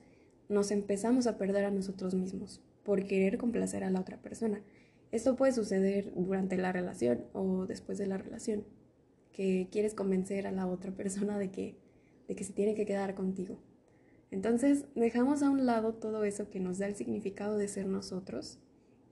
nos 0.50 0.70
empezamos 0.70 1.26
a 1.26 1.38
perder 1.38 1.64
a 1.64 1.70
nosotros 1.70 2.14
mismos 2.14 2.60
por 2.84 3.04
querer 3.06 3.38
complacer 3.38 3.82
a 3.82 3.90
la 3.90 4.00
otra 4.00 4.18
persona. 4.18 4.62
Esto 5.10 5.36
puede 5.36 5.52
suceder 5.52 6.12
durante 6.14 6.56
la 6.56 6.72
relación 6.72 7.24
o 7.32 7.66
después 7.66 7.98
de 7.98 8.06
la 8.06 8.18
relación, 8.18 8.64
que 9.32 9.68
quieres 9.70 9.94
convencer 9.94 10.46
a 10.46 10.52
la 10.52 10.66
otra 10.66 10.92
persona 10.92 11.38
de 11.38 11.50
que, 11.50 11.76
de 12.28 12.36
que 12.36 12.44
se 12.44 12.52
tiene 12.52 12.74
que 12.74 12.86
quedar 12.86 13.14
contigo. 13.14 13.58
Entonces 14.30 14.86
dejamos 14.94 15.42
a 15.42 15.50
un 15.50 15.66
lado 15.66 15.94
todo 15.94 16.24
eso 16.24 16.50
que 16.50 16.60
nos 16.60 16.78
da 16.78 16.86
el 16.86 16.96
significado 16.96 17.56
de 17.56 17.68
ser 17.68 17.86
nosotros 17.86 18.58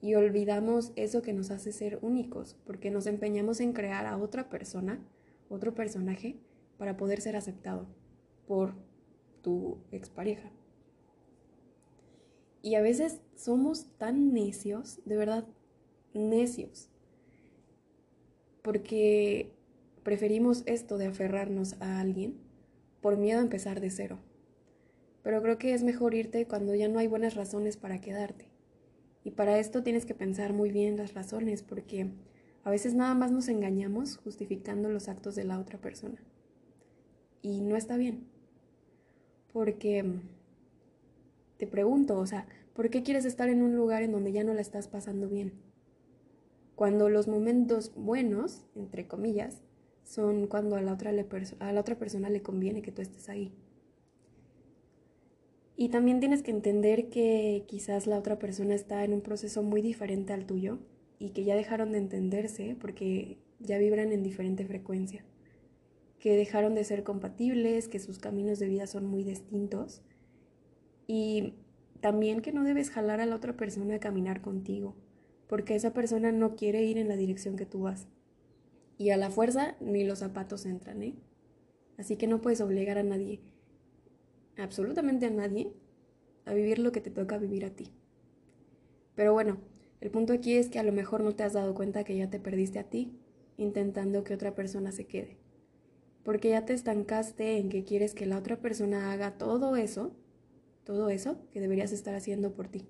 y 0.01 0.17
olvidamos 0.17 0.93
eso 0.97 1.23
que 1.23 1.33
nos 1.33 1.51
hace 1.51 1.73
ser 1.73 1.99
únicos, 2.03 2.57
porque 2.67 2.91
nos 2.91 3.07
empeñamos 3.07 3.61
en 3.61 3.73
crear 3.73 4.07
a 4.07 4.17
otra 4.17 4.49
persona, 4.49 4.99
otro 5.49 5.75
personaje, 5.75 6.37
para 6.77 6.97
poder 6.97 7.21
ser 7.21 7.37
aceptado 7.37 7.87
por 8.49 8.75
tu 9.43 9.79
expareja. 9.93 10.51
Y 12.63 12.77
a 12.77 12.81
veces 12.81 13.21
somos 13.37 13.87
tan 13.99 14.33
necios, 14.33 15.01
de 15.05 15.17
verdad, 15.17 15.45
necios, 16.15 16.89
porque 18.63 19.53
preferimos 20.05 20.63
esto 20.67 20.97
de 20.97 21.07
aferrarnos 21.07 21.75
a 21.81 22.01
alguien 22.01 22.37
por 23.01 23.17
miedo 23.17 23.41
a 23.41 23.43
empezar 23.43 23.81
de 23.81 23.91
cero. 23.91 24.19
Pero 25.23 25.43
creo 25.43 25.59
que 25.59 25.75
es 25.75 25.83
mejor 25.83 26.15
irte 26.15 26.47
cuando 26.47 26.75
ya 26.75 26.89
no 26.89 26.99
hay 26.99 27.09
buenas 27.09 27.35
razones 27.35 27.77
para 27.77 28.01
quedarte. 28.01 28.47
Y 29.25 29.33
para 29.33 29.59
esto 29.59 29.83
tienes 29.83 30.05
que 30.05 30.15
pensar 30.15 30.53
muy 30.53 30.71
bien 30.71 30.97
las 30.97 31.15
razones, 31.15 31.63
porque 31.63 32.11
a 32.65 32.71
veces 32.71 32.95
nada 32.95 33.15
más 33.15 33.31
nos 33.31 33.49
engañamos 33.49 34.17
justificando 34.17 34.89
los 34.89 35.09
actos 35.09 35.35
de 35.35 35.45
la 35.45 35.59
otra 35.59 35.81
persona. 35.81 36.23
Y 37.41 37.61
no 37.61 37.77
está 37.77 37.97
bien. 37.97 38.27
Porque 39.53 40.05
te 41.63 41.69
pregunto, 41.69 42.19
o 42.19 42.27
sea, 42.27 42.49
¿por 42.75 42.91
qué 42.91 43.05
quieres 43.05 43.25
estar 43.25 43.49
en 43.49 43.63
un 43.63 43.77
lugar 43.77 44.03
en 44.03 44.11
donde 44.11 44.33
ya 44.33 44.43
no 44.43 44.53
la 44.53 44.61
estás 44.61 44.89
pasando 44.89 45.29
bien? 45.29 45.53
Cuando 46.75 47.09
los 47.09 47.29
momentos 47.29 47.93
buenos, 47.95 48.67
entre 48.75 49.07
comillas, 49.07 49.63
son 50.03 50.49
cuando 50.49 50.75
a 50.75 50.81
la 50.81 50.93
otra, 50.93 51.13
a 51.61 51.73
la 51.73 51.81
otra 51.81 52.01
persona 52.01 52.31
le 52.31 52.43
conviene 52.43 52.83
que 52.83 52.91
tú 52.91 53.01
estés 53.01 53.29
ahí. 53.29 53.55
Y 55.77 55.91
también 55.91 56.19
tienes 56.19 56.43
que 56.43 56.51
entender 56.51 57.11
que 57.11 57.63
quizás 57.69 58.09
la 58.09 58.19
otra 58.19 58.41
persona 58.41 58.75
está 58.75 59.05
en 59.05 59.13
un 59.13 59.21
proceso 59.21 59.63
muy 59.63 59.83
diferente 59.83 60.33
al 60.33 60.47
tuyo 60.47 60.81
y 61.21 61.31
que 61.31 61.45
ya 61.45 61.55
dejaron 61.55 61.93
de 61.93 61.99
entenderse 61.99 62.77
porque 62.81 63.39
ya 63.61 63.79
vibran 63.79 64.11
en 64.11 64.25
diferente 64.25 64.67
frecuencia, 64.67 65.25
que 66.19 66.37
dejaron 66.37 66.75
de 66.75 66.83
ser 66.83 67.05
compatibles, 67.05 67.87
que 67.87 68.01
sus 68.01 68.19
caminos 68.19 68.59
de 68.59 68.67
vida 68.67 68.89
son 68.89 69.07
muy 69.07 69.23
distintos 69.23 70.03
y 71.07 71.55
también 72.01 72.43
que 72.43 72.53
no 72.53 72.65
debes 72.65 72.91
jalar 72.91 73.21
a 73.21 73.27
la 73.27 73.37
otra 73.37 73.57
persona 73.57 73.95
a 73.95 74.01
caminar 74.01 74.41
contigo, 74.41 74.97
porque 75.47 75.75
esa 75.75 75.93
persona 75.93 76.33
no 76.33 76.57
quiere 76.57 76.83
ir 76.83 76.99
en 76.99 77.09
la 77.09 77.17
dirección 77.17 77.57
que 77.57 77.67
tú 77.67 77.83
vas. 77.83 78.09
Y 78.99 79.11
a 79.11 79.17
la 79.17 79.31
fuerza 79.31 79.77
ni 79.81 80.05
los 80.05 80.21
zapatos 80.21 80.67
entran, 80.67 81.03
¿eh? 81.03 81.15
Así 81.99 82.17
que 82.17 82.27
no 82.27 82.41
puedes 82.41 82.61
obligar 82.61 82.99
a 82.99 83.03
nadie, 83.03 83.41
absolutamente 84.57 85.27
a 85.27 85.31
nadie, 85.31 85.73
a 86.45 86.55
vivir 86.55 86.79
lo 86.79 86.93
que 86.93 87.01
te 87.01 87.11
toca 87.11 87.39
vivir 87.39 87.65
a 87.65 87.71
ti. 87.71 87.93
Pero 89.15 89.33
bueno, 89.33 89.59
el 90.01 90.11
punto 90.11 90.33
aquí 90.33 90.55
es 90.55 90.69
que 90.69 90.79
a 90.79 90.83
lo 90.83 90.93
mejor 90.93 91.23
no 91.23 91.35
te 91.35 91.45
has 91.45 91.53
dado 91.53 91.75
cuenta 91.75 92.05
que 92.05 92.17
ya 92.17 92.31
te 92.31 92.41
perdiste 92.41 92.79
a 92.79 92.91
ti 92.91 93.17
intentando 93.57 94.25
que 94.25 94.35
otra 94.35 94.55
persona 94.55 94.91
se 94.91 95.07
quede. 95.07 95.37
Porque 96.25 96.51
ya 96.51 96.65
te 96.65 96.73
estancaste 96.73 97.59
en 97.59 97.69
que 97.69 97.85
quieres 97.85 98.15
que 98.15 98.27
la 98.27 98.39
otra 98.39 98.61
persona 98.61 99.13
haga 99.13 99.39
todo 99.39 99.77
eso 99.77 100.17
todo 100.85 101.09
eso 101.11 101.37
que 101.53 101.61
deberías 101.61 101.93
estar 101.93 102.15
haciendo 102.15 102.55
por 102.55 102.69
ti. 102.69 102.89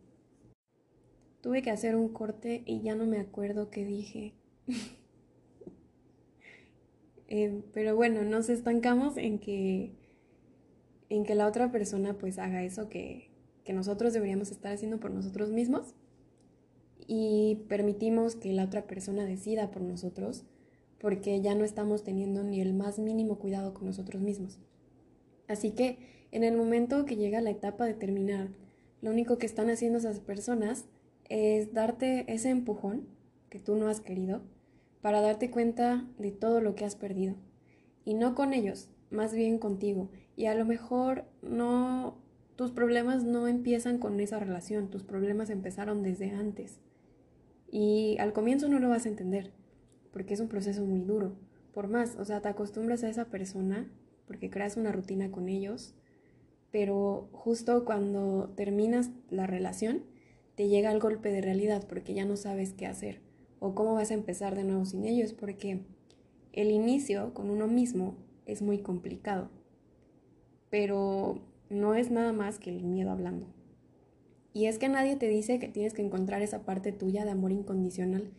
Tuve 1.40 1.62
que 1.62 1.70
hacer 1.70 1.96
un 1.96 2.08
corte 2.08 2.62
y 2.66 2.80
ya 2.82 2.94
no 2.94 3.06
me 3.06 3.18
acuerdo 3.18 3.70
qué 3.70 3.84
dije. 3.84 4.34
Eh, 7.34 7.62
pero 7.72 7.96
bueno, 7.96 8.24
nos 8.24 8.50
estancamos 8.50 9.16
en 9.16 9.38
que, 9.38 9.94
en 11.08 11.24
que 11.24 11.34
la 11.34 11.46
otra 11.46 11.72
persona 11.72 12.18
pues 12.18 12.38
haga 12.38 12.62
eso 12.62 12.90
que, 12.90 13.30
que 13.64 13.72
nosotros 13.72 14.12
deberíamos 14.12 14.50
estar 14.50 14.70
haciendo 14.70 15.00
por 15.00 15.12
nosotros 15.12 15.50
mismos 15.50 15.94
y 17.06 17.64
permitimos 17.68 18.36
que 18.36 18.52
la 18.52 18.64
otra 18.64 18.86
persona 18.86 19.24
decida 19.24 19.70
por 19.70 19.80
nosotros 19.80 20.44
porque 20.98 21.40
ya 21.40 21.54
no 21.54 21.64
estamos 21.64 22.04
teniendo 22.04 22.44
ni 22.44 22.60
el 22.60 22.74
más 22.74 22.98
mínimo 22.98 23.38
cuidado 23.38 23.74
con 23.74 23.86
nosotros 23.86 24.22
mismos. 24.22 24.60
Así 25.48 25.72
que 25.72 25.98
en 26.32 26.44
el 26.44 26.56
momento 26.56 27.04
que 27.04 27.16
llega 27.16 27.42
la 27.42 27.50
etapa 27.50 27.84
de 27.84 27.94
terminar, 27.94 28.48
lo 29.02 29.10
único 29.10 29.36
que 29.38 29.46
están 29.46 29.68
haciendo 29.68 29.98
esas 29.98 30.18
personas 30.18 30.86
es 31.28 31.72
darte 31.72 32.24
ese 32.32 32.48
empujón 32.48 33.06
que 33.50 33.58
tú 33.58 33.76
no 33.76 33.88
has 33.88 34.00
querido 34.00 34.42
para 35.02 35.20
darte 35.20 35.50
cuenta 35.50 36.06
de 36.18 36.32
todo 36.32 36.60
lo 36.60 36.74
que 36.74 36.86
has 36.86 36.96
perdido. 36.96 37.34
Y 38.04 38.14
no 38.14 38.34
con 38.34 38.54
ellos, 38.54 38.88
más 39.10 39.34
bien 39.34 39.58
contigo. 39.58 40.10
Y 40.34 40.46
a 40.46 40.54
lo 40.54 40.64
mejor 40.64 41.26
no, 41.42 42.16
tus 42.56 42.70
problemas 42.70 43.24
no 43.24 43.46
empiezan 43.46 43.98
con 43.98 44.18
esa 44.18 44.38
relación, 44.38 44.88
tus 44.88 45.02
problemas 45.02 45.50
empezaron 45.50 46.02
desde 46.02 46.30
antes. 46.30 46.80
Y 47.70 48.16
al 48.18 48.32
comienzo 48.32 48.68
no 48.68 48.78
lo 48.78 48.88
vas 48.88 49.04
a 49.04 49.10
entender, 49.10 49.52
porque 50.12 50.32
es 50.32 50.40
un 50.40 50.48
proceso 50.48 50.84
muy 50.84 51.00
duro. 51.02 51.36
Por 51.74 51.88
más, 51.88 52.16
o 52.16 52.24
sea, 52.24 52.40
te 52.40 52.48
acostumbras 52.48 53.04
a 53.04 53.10
esa 53.10 53.26
persona, 53.26 53.90
porque 54.26 54.50
creas 54.50 54.76
una 54.76 54.92
rutina 54.92 55.30
con 55.30 55.48
ellos, 55.48 55.94
pero 56.72 57.28
justo 57.32 57.84
cuando 57.84 58.52
terminas 58.56 59.10
la 59.30 59.46
relación, 59.46 60.02
te 60.56 60.68
llega 60.68 60.90
el 60.90 60.98
golpe 60.98 61.30
de 61.30 61.42
realidad 61.42 61.86
porque 61.88 62.14
ya 62.14 62.24
no 62.24 62.36
sabes 62.36 62.72
qué 62.72 62.86
hacer 62.86 63.20
o 63.60 63.74
cómo 63.76 63.94
vas 63.94 64.10
a 64.10 64.14
empezar 64.14 64.56
de 64.56 64.64
nuevo 64.64 64.84
sin 64.84 65.04
ellos, 65.04 65.34
porque 65.34 65.84
el 66.52 66.70
inicio 66.72 67.32
con 67.32 67.48
uno 67.48 67.68
mismo 67.68 68.16
es 68.44 68.60
muy 68.60 68.78
complicado, 68.78 69.50
pero 70.68 71.38
no 71.70 71.94
es 71.94 72.10
nada 72.10 72.32
más 72.32 72.58
que 72.58 72.70
el 72.70 72.82
miedo 72.82 73.12
hablando. 73.12 73.46
Y 74.52 74.66
es 74.66 74.78
que 74.78 74.88
nadie 74.88 75.16
te 75.16 75.28
dice 75.28 75.58
que 75.58 75.68
tienes 75.68 75.94
que 75.94 76.02
encontrar 76.02 76.42
esa 76.42 76.64
parte 76.64 76.90
tuya 76.90 77.24
de 77.24 77.30
amor 77.30 77.52
incondicional, 77.52 78.32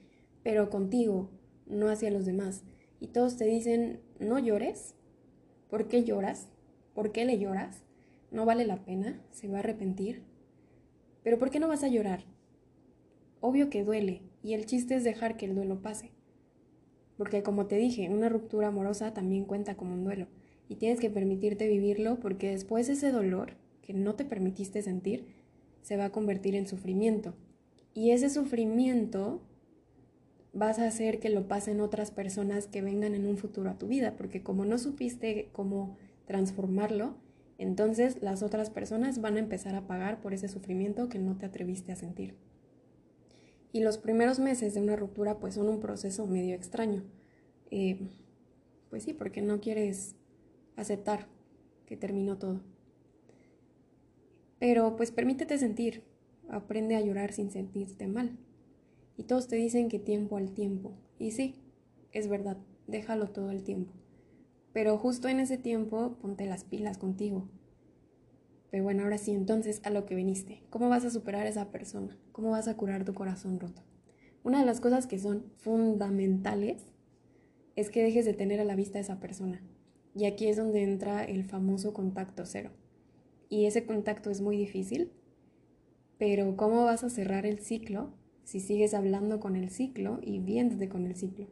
pero 0.44 0.70
contigo, 0.70 1.30
no 1.68 1.88
hacia 1.88 2.12
los 2.12 2.26
demás. 2.26 2.64
Y 3.00 3.08
todos 3.08 3.38
te 3.38 3.46
dicen, 3.46 4.02
no 4.20 4.40
llores. 4.40 4.96
¿Por 5.70 5.88
qué 5.88 6.04
lloras? 6.04 6.50
¿Por 6.94 7.12
qué 7.12 7.26
le 7.26 7.40
lloras? 7.40 7.84
No 8.34 8.46
vale 8.46 8.66
la 8.66 8.84
pena, 8.84 9.22
se 9.32 9.48
va 9.48 9.58
a 9.58 9.60
arrepentir. 9.60 10.24
Pero 11.24 11.38
¿por 11.38 11.52
qué 11.52 11.60
no 11.60 11.70
vas 11.70 11.84
a 11.84 11.88
llorar? 11.88 12.26
Obvio 13.40 13.70
que 13.70 13.84
duele, 13.84 14.24
y 14.42 14.54
el 14.54 14.66
chiste 14.66 14.96
es 14.96 15.04
dejar 15.04 15.38
que 15.38 15.46
el 15.46 15.56
duelo 15.56 15.82
pase. 15.82 16.12
Porque 17.16 17.44
como 17.44 17.68
te 17.68 17.78
dije, 17.78 18.10
una 18.10 18.30
ruptura 18.30 18.68
amorosa 18.68 19.14
también 19.14 19.46
cuenta 19.46 19.76
como 19.76 19.94
un 19.94 20.04
duelo, 20.04 20.28
y 20.68 20.76
tienes 20.76 21.00
que 21.00 21.10
permitirte 21.10 21.68
vivirlo 21.68 22.20
porque 22.20 22.50
después 22.50 22.90
ese 22.90 23.12
dolor 23.12 23.54
que 23.82 23.94
no 23.94 24.16
te 24.16 24.26
permitiste 24.26 24.82
sentir 24.82 25.28
se 25.82 25.98
va 25.98 26.06
a 26.06 26.12
convertir 26.12 26.56
en 26.56 26.68
sufrimiento. 26.68 27.36
Y 27.94 28.12
ese 28.12 28.30
sufrimiento 28.30 29.42
vas 30.54 30.80
a 30.80 30.88
hacer 30.88 31.20
que 31.20 31.30
lo 31.30 31.48
pasen 31.48 31.82
otras 31.82 32.10
personas 32.10 32.68
que 32.68 32.82
vengan 32.82 33.14
en 33.14 33.28
un 33.28 33.38
futuro 33.38 33.70
a 33.70 33.78
tu 33.78 33.88
vida, 33.88 34.16
porque 34.18 34.42
como 34.42 34.66
no 34.66 34.80
supiste 34.80 35.50
cómo 35.52 35.98
transformarlo, 36.26 37.16
entonces 37.64 38.22
las 38.22 38.44
otras 38.44 38.70
personas 38.70 39.22
van 39.22 39.38
a 39.38 39.40
empezar 39.40 39.74
a 39.76 39.88
pagar 39.88 40.20
por 40.20 40.34
ese 40.34 40.50
sufrimiento 40.50 41.08
que 41.08 41.18
no 41.18 41.38
te 41.38 41.46
atreviste 41.46 41.94
a 41.94 41.96
sentir. 41.96 42.36
Y 43.72 43.80
los 43.80 43.98
primeros 43.98 44.38
meses 44.38 44.74
de 44.74 44.82
una 44.82 44.98
ruptura 44.98 45.40
pues 45.40 45.56
son 45.56 45.70
un 45.70 45.80
proceso 45.80 46.28
medio 46.28 46.56
extraño. 46.56 47.04
Eh, 47.72 48.10
pues 48.90 49.04
sí, 49.04 49.14
porque 49.14 49.42
no 49.42 49.62
quieres 49.62 50.16
aceptar 50.76 51.30
que 51.86 51.96
terminó 51.96 52.38
todo. 52.38 52.62
Pero 54.60 54.98
pues 54.98 55.12
permítete 55.12 55.58
sentir, 55.58 56.04
aprende 56.50 56.98
a 56.98 57.02
llorar 57.02 57.32
sin 57.32 57.50
sentirte 57.50 58.08
mal. 58.08 58.38
Y 59.16 59.24
todos 59.24 59.48
te 59.48 59.56
dicen 59.56 59.88
que 59.88 60.00
tiempo 60.00 60.36
al 60.36 60.54
tiempo. 60.54 60.98
Y 61.18 61.32
sí, 61.32 61.56
es 62.12 62.28
verdad, 62.28 62.58
déjalo 62.88 63.30
todo 63.30 63.52
el 63.52 63.64
tiempo. 63.64 63.94
Pero 64.74 64.98
justo 64.98 65.28
en 65.28 65.40
ese 65.40 65.58
tiempo 65.58 66.18
ponte 66.20 66.46
las 66.46 66.64
pilas 66.64 66.98
contigo. 66.98 67.48
Pero 68.72 68.84
bueno, 68.84 69.04
ahora 69.04 69.20
sí, 69.20 69.32
entonces 69.32 69.82
a 69.84 69.92
lo 69.92 70.06
que 70.06 70.16
viniste. 70.16 70.64
¿Cómo 70.72 70.90
vas 70.90 71.06
a 71.06 71.12
superar 71.12 71.46
a 71.46 71.50
esa 71.50 71.70
persona? 71.72 72.18
¿Cómo 72.32 72.50
vas 72.50 72.68
a 72.68 72.76
curar 72.76 73.06
tu 73.06 73.14
corazón 73.14 73.60
roto? 73.60 73.84
Una 74.44 74.60
de 74.60 74.66
las 74.66 74.82
cosas 74.82 75.06
que 75.06 75.20
son 75.20 75.46
fundamentales 75.58 76.84
es 77.76 77.90
que 77.90 78.04
dejes 78.04 78.26
de 78.26 78.34
tener 78.34 78.60
a 78.60 78.66
la 78.66 78.76
vista 78.76 78.98
a 78.98 79.02
esa 79.02 79.20
persona. 79.20 79.62
Y 80.16 80.26
aquí 80.26 80.48
es 80.48 80.58
donde 80.58 80.84
entra 80.84 81.24
el 81.24 81.44
famoso 81.44 81.94
contacto 81.94 82.46
cero. 82.46 82.72
Y 83.48 83.66
ese 83.66 83.86
contacto 83.86 84.32
es 84.32 84.42
muy 84.42 84.58
difícil, 84.58 85.12
pero 86.18 86.56
¿cómo 86.58 86.84
vas 86.84 87.04
a 87.04 87.10
cerrar 87.10 87.46
el 87.46 87.60
ciclo 87.60 88.14
si 88.44 88.60
sigues 88.60 88.94
hablando 88.94 89.40
con 89.40 89.56
el 89.56 89.70
ciclo 89.70 90.20
y 90.22 90.40
viéndote 90.40 90.90
con 90.90 91.06
el 91.06 91.16
ciclo? 91.16 91.48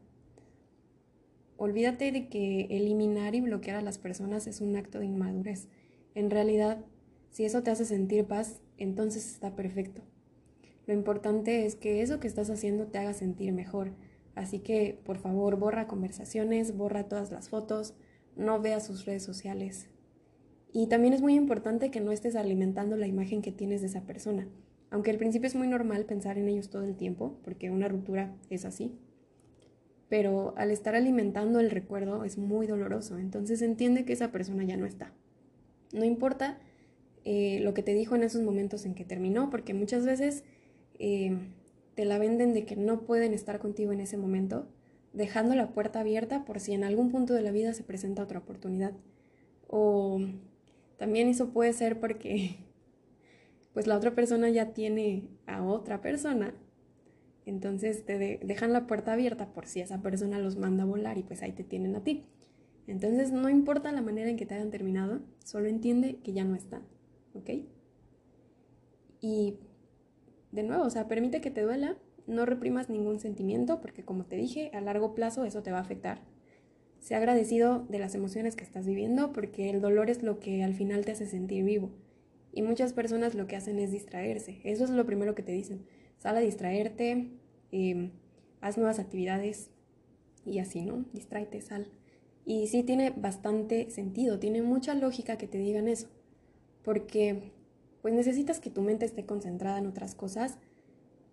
Olvídate 1.62 2.12
de 2.12 2.28
que 2.28 2.62
eliminar 2.72 3.36
y 3.36 3.42
bloquear 3.42 3.78
a 3.78 3.84
las 3.84 4.00
personas 4.00 4.48
es 4.48 4.62
un 4.62 4.76
acto 4.76 4.98
de 4.98 5.06
inmadurez. 5.06 5.68
En 6.16 6.32
realidad, 6.32 6.84
si 7.30 7.46
eso 7.46 7.62
te 7.62 7.70
hace 7.70 7.86
sentir 7.86 8.26
paz, 8.26 8.62
entonces 8.80 9.32
está 9.32 9.56
perfecto. 9.56 10.02
Lo 10.88 10.96
importante 10.96 11.68
es 11.68 11.76
que 11.76 12.02
eso 12.02 12.20
que 12.20 12.28
estás 12.28 12.50
haciendo 12.50 12.88
te 12.88 12.98
haga 12.98 13.14
sentir 13.14 13.54
mejor. 13.54 13.92
Así 14.34 14.58
que, 14.58 15.00
por 15.06 15.20
favor, 15.20 15.58
borra 15.58 15.88
conversaciones, 15.88 16.76
borra 16.76 17.08
todas 17.08 17.32
las 17.32 17.50
fotos, 17.50 17.94
no 18.36 18.60
veas 18.60 18.88
sus 18.88 19.06
redes 19.06 19.22
sociales. 19.22 19.88
Y 20.74 20.88
también 20.88 21.14
es 21.14 21.22
muy 21.22 21.36
importante 21.36 21.92
que 21.92 22.02
no 22.02 22.12
estés 22.12 22.36
alimentando 22.36 22.98
la 22.98 23.06
imagen 23.06 23.44
que 23.44 23.52
tienes 23.52 23.82
de 23.82 23.88
esa 23.88 24.02
persona. 24.02 24.48
Aunque 24.90 25.12
al 25.12 25.18
principio 25.18 25.46
es 25.46 25.56
muy 25.56 25.68
normal 25.68 26.06
pensar 26.06 26.40
en 26.40 26.48
ellos 26.48 26.72
todo 26.72 26.86
el 26.86 26.96
tiempo, 26.96 27.38
porque 27.44 27.70
una 27.70 27.88
ruptura 27.88 28.36
es 28.50 28.66
así. 28.66 28.98
Pero 30.12 30.54
al 30.58 30.72
estar 30.72 30.94
alimentando 30.94 31.62
el 31.62 31.72
recuerdo 31.72 32.26
es 32.26 32.38
muy 32.38 32.68
doloroso, 32.68 33.18
entonces 33.18 33.62
entiende 33.62 34.04
que 34.04 34.12
esa 34.12 34.30
persona 34.30 34.66
ya 34.66 34.76
no 34.76 34.86
está. 34.86 35.14
No 35.94 36.04
importa 36.04 36.60
eh, 37.24 37.62
lo 37.62 37.74
que 37.74 37.82
te 37.82 37.94
dijo 37.94 38.14
en 38.14 38.24
esos 38.24 38.42
momentos 38.42 38.86
en 38.86 38.94
que 38.94 39.06
terminó, 39.06 39.50
porque 39.50 39.74
muchas 39.74 40.06
veces 40.06 40.44
eh, 41.00 41.38
te 41.96 42.04
la 42.04 42.18
venden 42.18 42.54
de 42.54 42.66
que 42.66 42.76
no 42.76 43.06
pueden 43.06 43.34
estar 43.34 43.60
contigo 43.60 43.94
en 43.94 44.02
ese 44.02 44.18
momento, 44.18 44.68
dejando 45.14 45.56
la 45.56 45.72
puerta 45.72 46.02
abierta 46.02 46.44
por 46.44 46.60
si 46.60 46.74
en 46.74 46.84
algún 46.84 47.10
punto 47.10 47.34
de 47.34 47.44
la 47.44 47.52
vida 47.52 47.74
se 47.74 47.84
presenta 47.86 48.22
otra 48.22 48.40
oportunidad. 48.40 48.92
O 49.70 50.20
también 50.98 51.30
eso 51.30 51.54
puede 51.54 51.72
ser 51.72 52.02
porque 52.02 52.58
pues 53.74 53.88
la 53.88 53.96
otra 53.96 54.14
persona 54.14 54.50
ya 54.50 54.74
tiene 54.74 55.30
a 55.46 55.64
otra 55.64 56.02
persona. 56.02 56.54
Entonces 57.46 58.06
te 58.06 58.18
dejan 58.44 58.74
la 58.74 58.88
puerta 58.88 59.14
abierta 59.14 59.52
por 59.54 59.66
si 59.66 59.82
esa 59.82 60.02
persona 60.02 60.40
los 60.40 60.58
manda 60.58 60.84
a 60.84 60.86
volar 60.86 61.18
y 61.18 61.24
pues 61.24 61.42
ahí 61.42 61.52
te 61.52 61.64
tienen 61.64 61.96
a 61.96 62.04
ti. 62.04 62.26
Entonces 62.88 63.32
no 63.32 63.50
importa 63.50 63.92
la 63.92 64.02
manera 64.02 64.30
en 64.30 64.38
que 64.38 64.46
te 64.46 64.56
hayan 64.56 64.72
terminado, 64.72 65.22
solo 65.44 65.68
entiende 65.68 66.18
que 66.24 66.34
ya 66.34 66.44
no 66.44 66.56
están, 66.56 66.84
¿ok? 67.34 67.50
Y 69.22 69.56
de 70.52 70.64
nuevo, 70.64 70.84
o 70.84 70.90
sea, 70.90 71.08
permite 71.08 71.42
que 71.42 71.52
te 71.52 71.62
duela, 71.62 71.98
no 72.28 72.46
reprimas 72.46 72.90
ningún 72.90 73.20
sentimiento 73.20 73.82
porque 73.82 74.04
como 74.04 74.26
te 74.26 74.36
dije, 74.36 74.72
a 74.74 74.82
largo 74.82 75.16
plazo 75.16 75.46
eso 75.46 75.64
te 75.64 75.72
va 75.72 75.78
a 75.78 75.82
afectar. 75.82 76.22
Sé 77.00 77.16
agradecido 77.16 77.86
de 77.90 77.98
las 77.98 78.14
emociones 78.14 78.56
que 78.56 78.64
estás 78.64 78.86
viviendo 78.86 79.34
porque 79.34 79.70
el 79.70 79.82
dolor 79.82 80.10
es 80.10 80.22
lo 80.22 80.40
que 80.40 80.64
al 80.64 80.76
final 80.76 81.04
te 81.04 81.12
hace 81.14 81.26
sentir 81.26 81.64
vivo. 81.64 81.92
Y 82.54 82.62
muchas 82.62 82.94
personas 82.94 83.34
lo 83.34 83.48
que 83.48 83.56
hacen 83.56 83.80
es 83.80 83.92
distraerse. 83.92 84.60
Eso 84.64 84.84
es 84.84 84.90
lo 84.90 85.06
primero 85.06 85.34
que 85.34 85.42
te 85.42 85.52
dicen. 85.52 85.86
Sal 86.22 86.38
a 86.38 86.40
distraerte, 86.40 87.32
em, 87.72 88.12
haz 88.62 88.78
nuevas 88.78 89.00
actividades 89.00 89.72
y 90.46 90.60
así, 90.60 90.86
¿no? 90.86 91.04
Distráete, 91.14 91.62
sal. 91.62 91.88
Y 92.46 92.68
sí 92.68 92.84
tiene 92.84 93.10
bastante 93.10 93.90
sentido, 93.90 94.38
tiene 94.38 94.62
mucha 94.62 94.94
lógica 94.94 95.40
que 95.40 95.48
te 95.48 95.58
digan 95.58 95.88
eso. 95.88 96.10
Porque 96.84 97.52
pues 98.04 98.14
necesitas 98.14 98.60
que 98.60 98.70
tu 98.70 98.84
mente 98.84 99.06
esté 99.06 99.26
concentrada 99.26 99.80
en 99.80 99.88
otras 99.88 100.14
cosas 100.14 100.60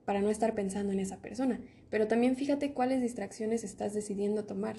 para 0.07 0.23
no 0.23 0.31
estar 0.31 0.55
pensando 0.55 0.91
en 0.91 1.01
esa 1.01 1.21
persona. 1.21 1.61
Pero 1.91 2.09
también 2.09 2.37
fíjate 2.37 2.73
cuáles 2.73 3.03
distracciones 3.03 3.65
estás 3.65 3.93
decidiendo 3.93 4.47
tomar. 4.47 4.77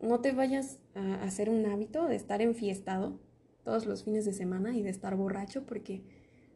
No 0.00 0.20
te 0.20 0.32
vayas 0.32 0.78
a 0.94 1.22
hacer 1.22 1.50
un 1.50 1.66
hábito 1.66 2.06
de 2.06 2.16
estar 2.16 2.40
enfiestado 2.40 3.18
todos 3.62 3.84
los 3.84 4.04
fines 4.04 4.24
de 4.24 4.32
semana 4.32 4.74
y 4.74 4.82
de 4.82 4.88
estar 4.88 5.16
borracho 5.16 5.66
porque 5.66 6.02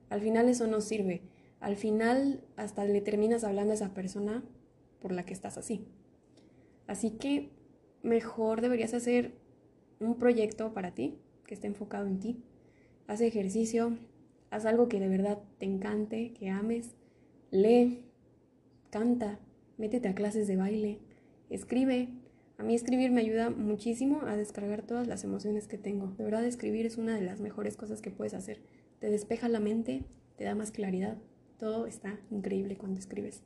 al 0.09 0.23
final 0.23 0.49
eso 0.49 0.67
no 0.67 0.81
sirve. 0.81 1.21
Al 1.65 1.77
final 1.77 2.45
hasta 2.57 2.85
le 2.85 3.01
terminas 3.01 3.43
hablando 3.43 3.73
a 3.73 3.77
esa 3.77 3.95
persona 3.95 4.45
por 5.01 5.13
la 5.13 5.25
que 5.25 5.33
estás 5.33 5.57
así. 5.57 5.87
Así 6.87 7.13
que 7.13 7.49
mejor 8.03 8.61
deberías 8.61 8.93
hacer 8.93 9.33
un 9.99 10.19
proyecto 10.19 10.75
para 10.75 10.95
ti 10.95 11.19
que 11.47 11.55
esté 11.55 11.67
enfocado 11.67 12.07
en 12.07 12.21
ti. 12.21 12.45
Haz 13.07 13.23
ejercicio, 13.23 13.97
Haz 14.51 14.67
algo 14.67 14.89
que 14.89 15.01
de 15.01 15.09
verdad 15.09 15.39
te 15.59 15.65
encante, 15.65 16.35
que 16.35 16.51
ames. 16.51 16.95
Lee, 17.51 18.05
canta, 18.91 19.41
métete 19.79 20.07
a 20.07 20.15
clases 20.15 20.47
de 20.47 20.57
baile, 20.57 21.01
escribe. 21.49 22.11
A 22.59 22.63
mí 22.63 22.75
escribir 22.75 23.11
me 23.11 23.23
ayuda 23.23 23.49
muchísimo 23.49 24.21
a 24.27 24.37
descargar 24.37 24.83
todas 24.83 25.09
las 25.09 25.25
emociones 25.25 25.67
que 25.67 25.79
tengo. 25.79 26.13
De 26.19 26.25
verdad 26.25 26.45
escribir 26.45 26.85
es 26.85 26.99
una 26.99 27.17
de 27.17 27.23
las 27.23 27.41
mejores 27.41 27.79
cosas 27.79 28.03
que 28.03 28.11
puedes 28.11 28.35
hacer. 28.35 28.61
Te 29.01 29.11
despeja 29.11 29.49
la 29.49 29.61
mente, 29.61 30.05
te 30.37 30.45
da 30.45 30.55
más 30.55 30.71
claridad. 30.71 31.17
Todo 31.59 31.87
está 31.87 32.19
increíble 32.31 32.77
cuando 32.77 33.01
escribes. 33.01 33.43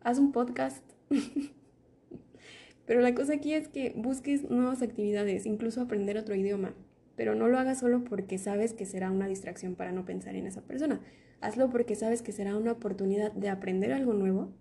Haz 0.00 0.18
un 0.18 0.32
podcast. 0.32 0.84
Pero 2.86 3.00
la 3.00 3.14
cosa 3.14 3.34
aquí 3.34 3.52
es 3.54 3.68
que 3.68 3.92
busques 3.96 4.48
nuevas 4.48 4.82
actividades, 4.82 5.46
incluso 5.46 5.80
aprender 5.80 6.16
otro 6.16 6.34
idioma 6.34 6.74
pero 7.16 7.34
no 7.34 7.48
lo 7.48 7.58
hagas 7.58 7.80
solo 7.80 8.04
porque 8.04 8.38
sabes 8.38 8.74
que 8.74 8.86
será 8.86 9.10
una 9.10 9.26
distracción 9.26 9.74
para 9.74 9.90
no 9.90 10.04
pensar 10.04 10.36
en 10.36 10.46
esa 10.46 10.60
persona. 10.60 11.00
Hazlo 11.40 11.70
porque 11.70 11.96
sabes 11.96 12.22
que 12.22 12.32
será 12.32 12.56
una 12.56 12.72
oportunidad 12.72 13.32
de 13.32 13.48
aprender 13.48 13.92
algo 13.92 14.12
nuevo 14.12 14.52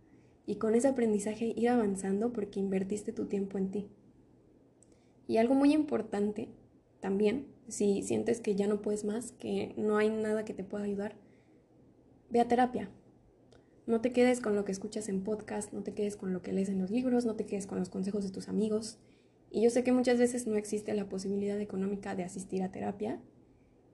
y 0.45 0.56
con 0.56 0.74
ese 0.74 0.88
aprendizaje 0.88 1.54
ir 1.56 1.69
avanzando 1.69 2.32
porque 2.32 2.60
invertiste 2.60 3.12
tu 3.12 3.26
tiempo 3.26 3.58
en 3.58 3.71
ti. 3.71 3.89
Y 5.28 5.38
algo 5.38 5.54
muy 5.54 5.74
importante 5.74 6.50
también, 7.02 7.48
si 7.67 8.04
sientes 8.04 8.39
que 8.39 8.56
ya 8.56 8.67
no 8.67 8.82
puedes 8.82 9.04
más, 9.04 9.34
que 9.34 9.74
no 9.78 9.98
hay 9.98 10.10
nada 10.10 10.45
que 10.45 10.54
te 10.54 10.63
pueda 10.63 10.86
ayudar, 10.86 11.15
ve 12.30 12.40
a 12.40 12.48
terapia. 12.48 12.90
No 13.88 14.02
te 14.02 14.12
quedes 14.12 14.42
con 14.42 14.56
lo 14.56 14.66
que 14.66 14.72
escuchas 14.72 15.10
en 15.10 15.24
podcast, 15.24 15.72
no 15.72 15.84
te 15.84 15.94
quedes 15.94 16.16
con 16.16 16.34
lo 16.34 16.42
que 16.42 16.54
lees 16.54 16.70
en 16.70 16.80
los 16.80 16.90
libros, 16.90 17.26
no 17.26 17.36
te 17.36 17.46
quedes 17.46 17.68
con 17.68 17.78
los 17.78 17.90
consejos 17.90 18.24
de 18.24 18.32
tus 18.32 18.50
amigos. 18.50 18.98
Y 19.52 19.62
yo 19.62 19.70
sé 19.70 19.84
que 19.84 19.92
muchas 19.92 20.18
veces 20.18 20.48
no 20.48 20.56
existe 20.56 20.94
la 20.94 21.08
posibilidad 21.08 21.60
económica 21.60 22.16
de 22.16 22.24
asistir 22.24 22.64
a 22.64 22.72
terapia, 22.72 23.22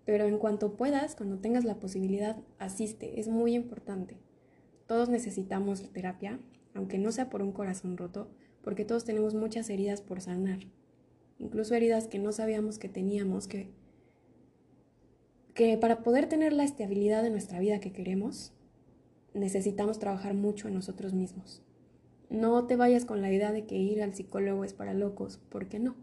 pero 0.06 0.26
en 0.26 0.38
cuanto 0.38 0.76
puedas, 0.78 1.16
cuando 1.16 1.40
tengas 1.40 1.66
la 1.66 1.80
posibilidad, 1.80 2.38
asiste, 2.58 3.20
es 3.20 3.28
muy 3.28 3.54
importante. 3.54 4.18
Todos 4.88 5.10
necesitamos 5.10 5.92
terapia, 5.92 6.40
aunque 6.74 6.98
no 6.98 7.12
sea 7.12 7.30
por 7.30 7.42
un 7.42 7.52
corazón 7.52 7.98
roto, 7.98 8.30
porque 8.62 8.86
todos 8.86 9.04
tenemos 9.04 9.36
muchas 9.36 9.70
heridas 9.70 10.02
por 10.02 10.22
sanar, 10.22 10.60
incluso 11.38 11.76
heridas 11.76 12.08
que 12.08 12.20
no 12.20 12.32
sabíamos 12.32 12.80
que 12.80 12.90
teníamos, 12.90 13.48
que, 13.48 13.72
que 15.54 15.78
para 15.78 16.02
poder 16.04 16.28
tener 16.28 16.54
la 16.54 16.64
estabilidad 16.64 17.24
de 17.24 17.30
nuestra 17.30 17.60
vida 17.60 17.80
que 17.80 17.92
queremos, 17.92 18.54
necesitamos 19.34 20.00
trabajar 20.00 20.34
mucho 20.34 20.68
en 20.68 20.76
nosotros 20.76 21.14
mismos. 21.14 21.62
No 22.30 22.66
te 22.66 22.78
vayas 22.78 23.06
con 23.06 23.22
la 23.22 23.32
idea 23.32 23.52
de 23.52 23.66
que 23.66 23.76
ir 23.76 24.02
al 24.02 24.16
psicólogo 24.16 24.64
es 24.64 24.74
para 24.74 24.94
locos, 24.94 25.40
porque 25.50 25.80
no. 25.80 25.96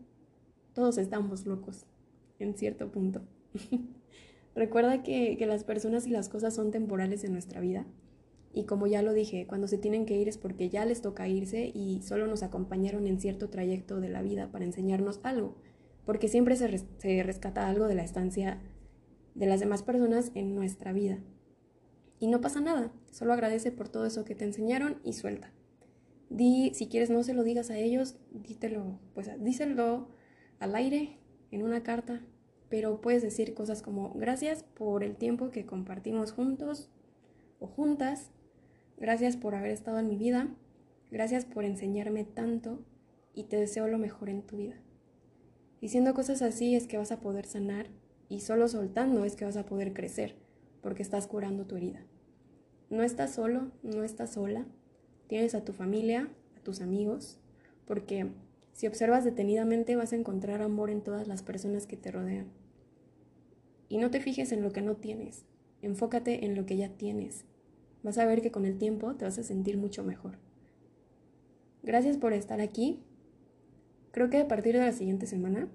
Todos 0.74 0.98
estamos 0.98 1.46
locos, 1.46 1.86
en 2.38 2.54
cierto 2.54 2.90
punto. 2.90 3.22
Recuerda 4.54 5.02
que, 5.02 5.36
que, 5.38 5.46
las 5.46 5.64
personas 5.64 6.06
y 6.06 6.10
las 6.10 6.28
cosas 6.28 6.54
son 6.54 6.70
temporales 6.70 7.24
en 7.24 7.32
nuestra 7.32 7.60
vida. 7.60 7.86
Y 8.52 8.64
como 8.64 8.86
ya 8.86 9.02
lo 9.02 9.12
dije, 9.12 9.46
cuando 9.46 9.68
se 9.68 9.78
tienen 9.78 10.04
que 10.04 10.16
ir 10.16 10.28
es 10.28 10.36
porque 10.36 10.68
ya 10.68 10.84
les 10.84 11.00
toca 11.00 11.28
irse 11.28 11.70
y 11.72 12.02
solo 12.02 12.26
nos 12.26 12.42
acompañaron 12.42 13.06
en 13.06 13.20
cierto 13.20 13.48
trayecto 13.48 14.00
de 14.00 14.08
la 14.08 14.20
vida 14.20 14.50
para 14.50 14.64
enseñarnos 14.64 15.20
algo. 15.22 15.54
Porque 16.04 16.28
siempre 16.28 16.56
se, 16.56 16.78
se 16.98 17.22
rescata 17.22 17.68
algo 17.68 17.86
de 17.86 17.94
la 17.94 18.04
estancia 18.04 18.60
de 19.38 19.46
las 19.46 19.60
demás 19.60 19.82
personas 19.82 20.32
en 20.34 20.54
nuestra 20.54 20.92
vida. 20.92 21.18
Y 22.18 22.26
no 22.26 22.40
pasa 22.40 22.60
nada, 22.60 22.92
solo 23.12 23.32
agradece 23.32 23.70
por 23.70 23.88
todo 23.88 24.04
eso 24.04 24.24
que 24.24 24.34
te 24.34 24.44
enseñaron 24.44 25.00
y 25.04 25.12
suelta. 25.12 25.52
Di, 26.28 26.72
si 26.74 26.88
quieres 26.88 27.08
no 27.08 27.22
se 27.22 27.34
lo 27.34 27.44
digas 27.44 27.70
a 27.70 27.78
ellos, 27.78 28.16
dítelo, 28.32 28.98
pues 29.14 29.30
díselo 29.38 30.08
al 30.58 30.74
aire 30.74 31.18
en 31.52 31.62
una 31.62 31.84
carta, 31.84 32.20
pero 32.68 33.00
puedes 33.00 33.22
decir 33.22 33.54
cosas 33.54 33.80
como 33.80 34.12
gracias 34.14 34.64
por 34.64 35.04
el 35.04 35.16
tiempo 35.16 35.50
que 35.50 35.64
compartimos 35.64 36.32
juntos 36.32 36.90
o 37.60 37.68
juntas, 37.68 38.32
gracias 38.98 39.36
por 39.36 39.54
haber 39.54 39.70
estado 39.70 40.00
en 40.00 40.08
mi 40.08 40.16
vida, 40.16 40.48
gracias 41.12 41.44
por 41.44 41.64
enseñarme 41.64 42.24
tanto 42.24 42.80
y 43.34 43.44
te 43.44 43.56
deseo 43.56 43.86
lo 43.86 43.98
mejor 43.98 44.28
en 44.28 44.42
tu 44.42 44.56
vida. 44.56 44.74
Diciendo 45.80 46.12
cosas 46.12 46.42
así 46.42 46.74
es 46.74 46.88
que 46.88 46.98
vas 46.98 47.12
a 47.12 47.20
poder 47.20 47.46
sanar 47.46 47.86
y 48.28 48.40
solo 48.40 48.68
soltando 48.68 49.24
es 49.24 49.36
que 49.36 49.44
vas 49.44 49.56
a 49.56 49.66
poder 49.66 49.92
crecer 49.92 50.36
porque 50.82 51.02
estás 51.02 51.26
curando 51.26 51.66
tu 51.66 51.76
herida. 51.76 52.04
No 52.90 53.02
estás 53.02 53.34
solo, 53.34 53.72
no 53.82 54.04
estás 54.04 54.32
sola, 54.32 54.66
Tienes 55.28 55.54
a 55.54 55.62
tu 55.62 55.74
familia, 55.74 56.26
a 56.56 56.60
tus 56.60 56.80
amigos, 56.80 57.38
porque 57.86 58.28
si 58.72 58.86
observas 58.86 59.24
detenidamente 59.24 59.94
vas 59.94 60.14
a 60.14 60.16
encontrar 60.16 60.62
amor 60.62 60.88
en 60.88 61.02
todas 61.02 61.28
las 61.28 61.42
personas 61.42 61.86
que 61.86 61.98
te 61.98 62.10
rodean. 62.10 62.46
Y 63.90 63.98
no 63.98 64.10
te 64.10 64.20
fijes 64.20 64.52
en 64.52 64.62
lo 64.62 64.72
que 64.72 64.80
no 64.80 64.96
tienes, 64.96 65.44
enfócate 65.82 66.46
en 66.46 66.54
lo 66.54 66.64
que 66.64 66.78
ya 66.78 66.88
tienes. 66.88 67.44
Vas 68.02 68.16
a 68.16 68.24
ver 68.24 68.40
que 68.40 68.50
con 68.50 68.64
el 68.64 68.78
tiempo 68.78 69.14
te 69.16 69.26
vas 69.26 69.38
a 69.38 69.42
sentir 69.42 69.76
mucho 69.76 70.02
mejor. 70.02 70.38
Gracias 71.82 72.16
por 72.16 72.32
estar 72.32 72.62
aquí. 72.62 73.02
Creo 74.12 74.30
que 74.30 74.38
a 74.38 74.48
partir 74.48 74.74
de 74.74 74.80
la 74.80 74.92
siguiente 74.92 75.26
semana 75.26 75.68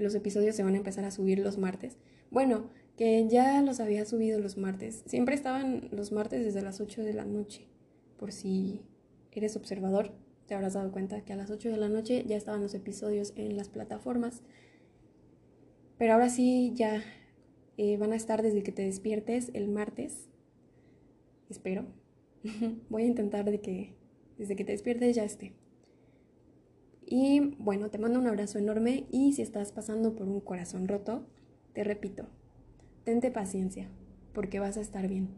los 0.00 0.14
episodios 0.14 0.56
se 0.56 0.62
van 0.62 0.74
a 0.74 0.78
empezar 0.78 1.04
a 1.04 1.10
subir 1.10 1.38
los 1.38 1.58
martes. 1.58 1.96
Bueno, 2.30 2.70
que 2.96 3.26
ya 3.28 3.62
los 3.62 3.80
había 3.80 4.04
subido 4.04 4.40
los 4.40 4.56
martes. 4.56 5.02
Siempre 5.06 5.34
estaban 5.34 5.88
los 5.92 6.12
martes 6.12 6.44
desde 6.44 6.62
las 6.62 6.80
8 6.80 7.02
de 7.02 7.14
la 7.14 7.24
noche 7.24 7.70
por 8.20 8.32
si 8.32 8.82
eres 9.32 9.56
observador, 9.56 10.12
te 10.46 10.54
habrás 10.54 10.74
dado 10.74 10.92
cuenta 10.92 11.24
que 11.24 11.32
a 11.32 11.36
las 11.36 11.50
8 11.50 11.70
de 11.70 11.78
la 11.78 11.88
noche 11.88 12.22
ya 12.26 12.36
estaban 12.36 12.60
los 12.60 12.74
episodios 12.74 13.32
en 13.34 13.56
las 13.56 13.70
plataformas. 13.70 14.42
Pero 15.96 16.12
ahora 16.12 16.28
sí, 16.28 16.72
ya 16.74 17.02
eh, 17.78 17.96
van 17.96 18.12
a 18.12 18.16
estar 18.16 18.42
desde 18.42 18.62
que 18.62 18.72
te 18.72 18.82
despiertes 18.82 19.50
el 19.54 19.68
martes. 19.68 20.28
Espero. 21.48 21.86
Voy 22.90 23.04
a 23.04 23.06
intentar 23.06 23.50
de 23.50 23.62
que 23.62 23.94
desde 24.36 24.54
que 24.54 24.66
te 24.66 24.72
despiertes 24.72 25.16
ya 25.16 25.24
esté. 25.24 25.54
Y 27.12 27.56
bueno, 27.58 27.90
te 27.90 27.98
mando 27.98 28.20
un 28.20 28.28
abrazo 28.28 28.58
enorme 28.58 29.04
y 29.10 29.32
si 29.32 29.42
estás 29.42 29.72
pasando 29.72 30.14
por 30.14 30.28
un 30.28 30.38
corazón 30.38 30.86
roto, 30.86 31.26
te 31.72 31.82
repito, 31.82 32.26
tente 33.02 33.32
paciencia, 33.32 33.88
porque 34.32 34.60
vas 34.60 34.76
a 34.76 34.80
estar 34.80 35.08
bien. 35.08 35.28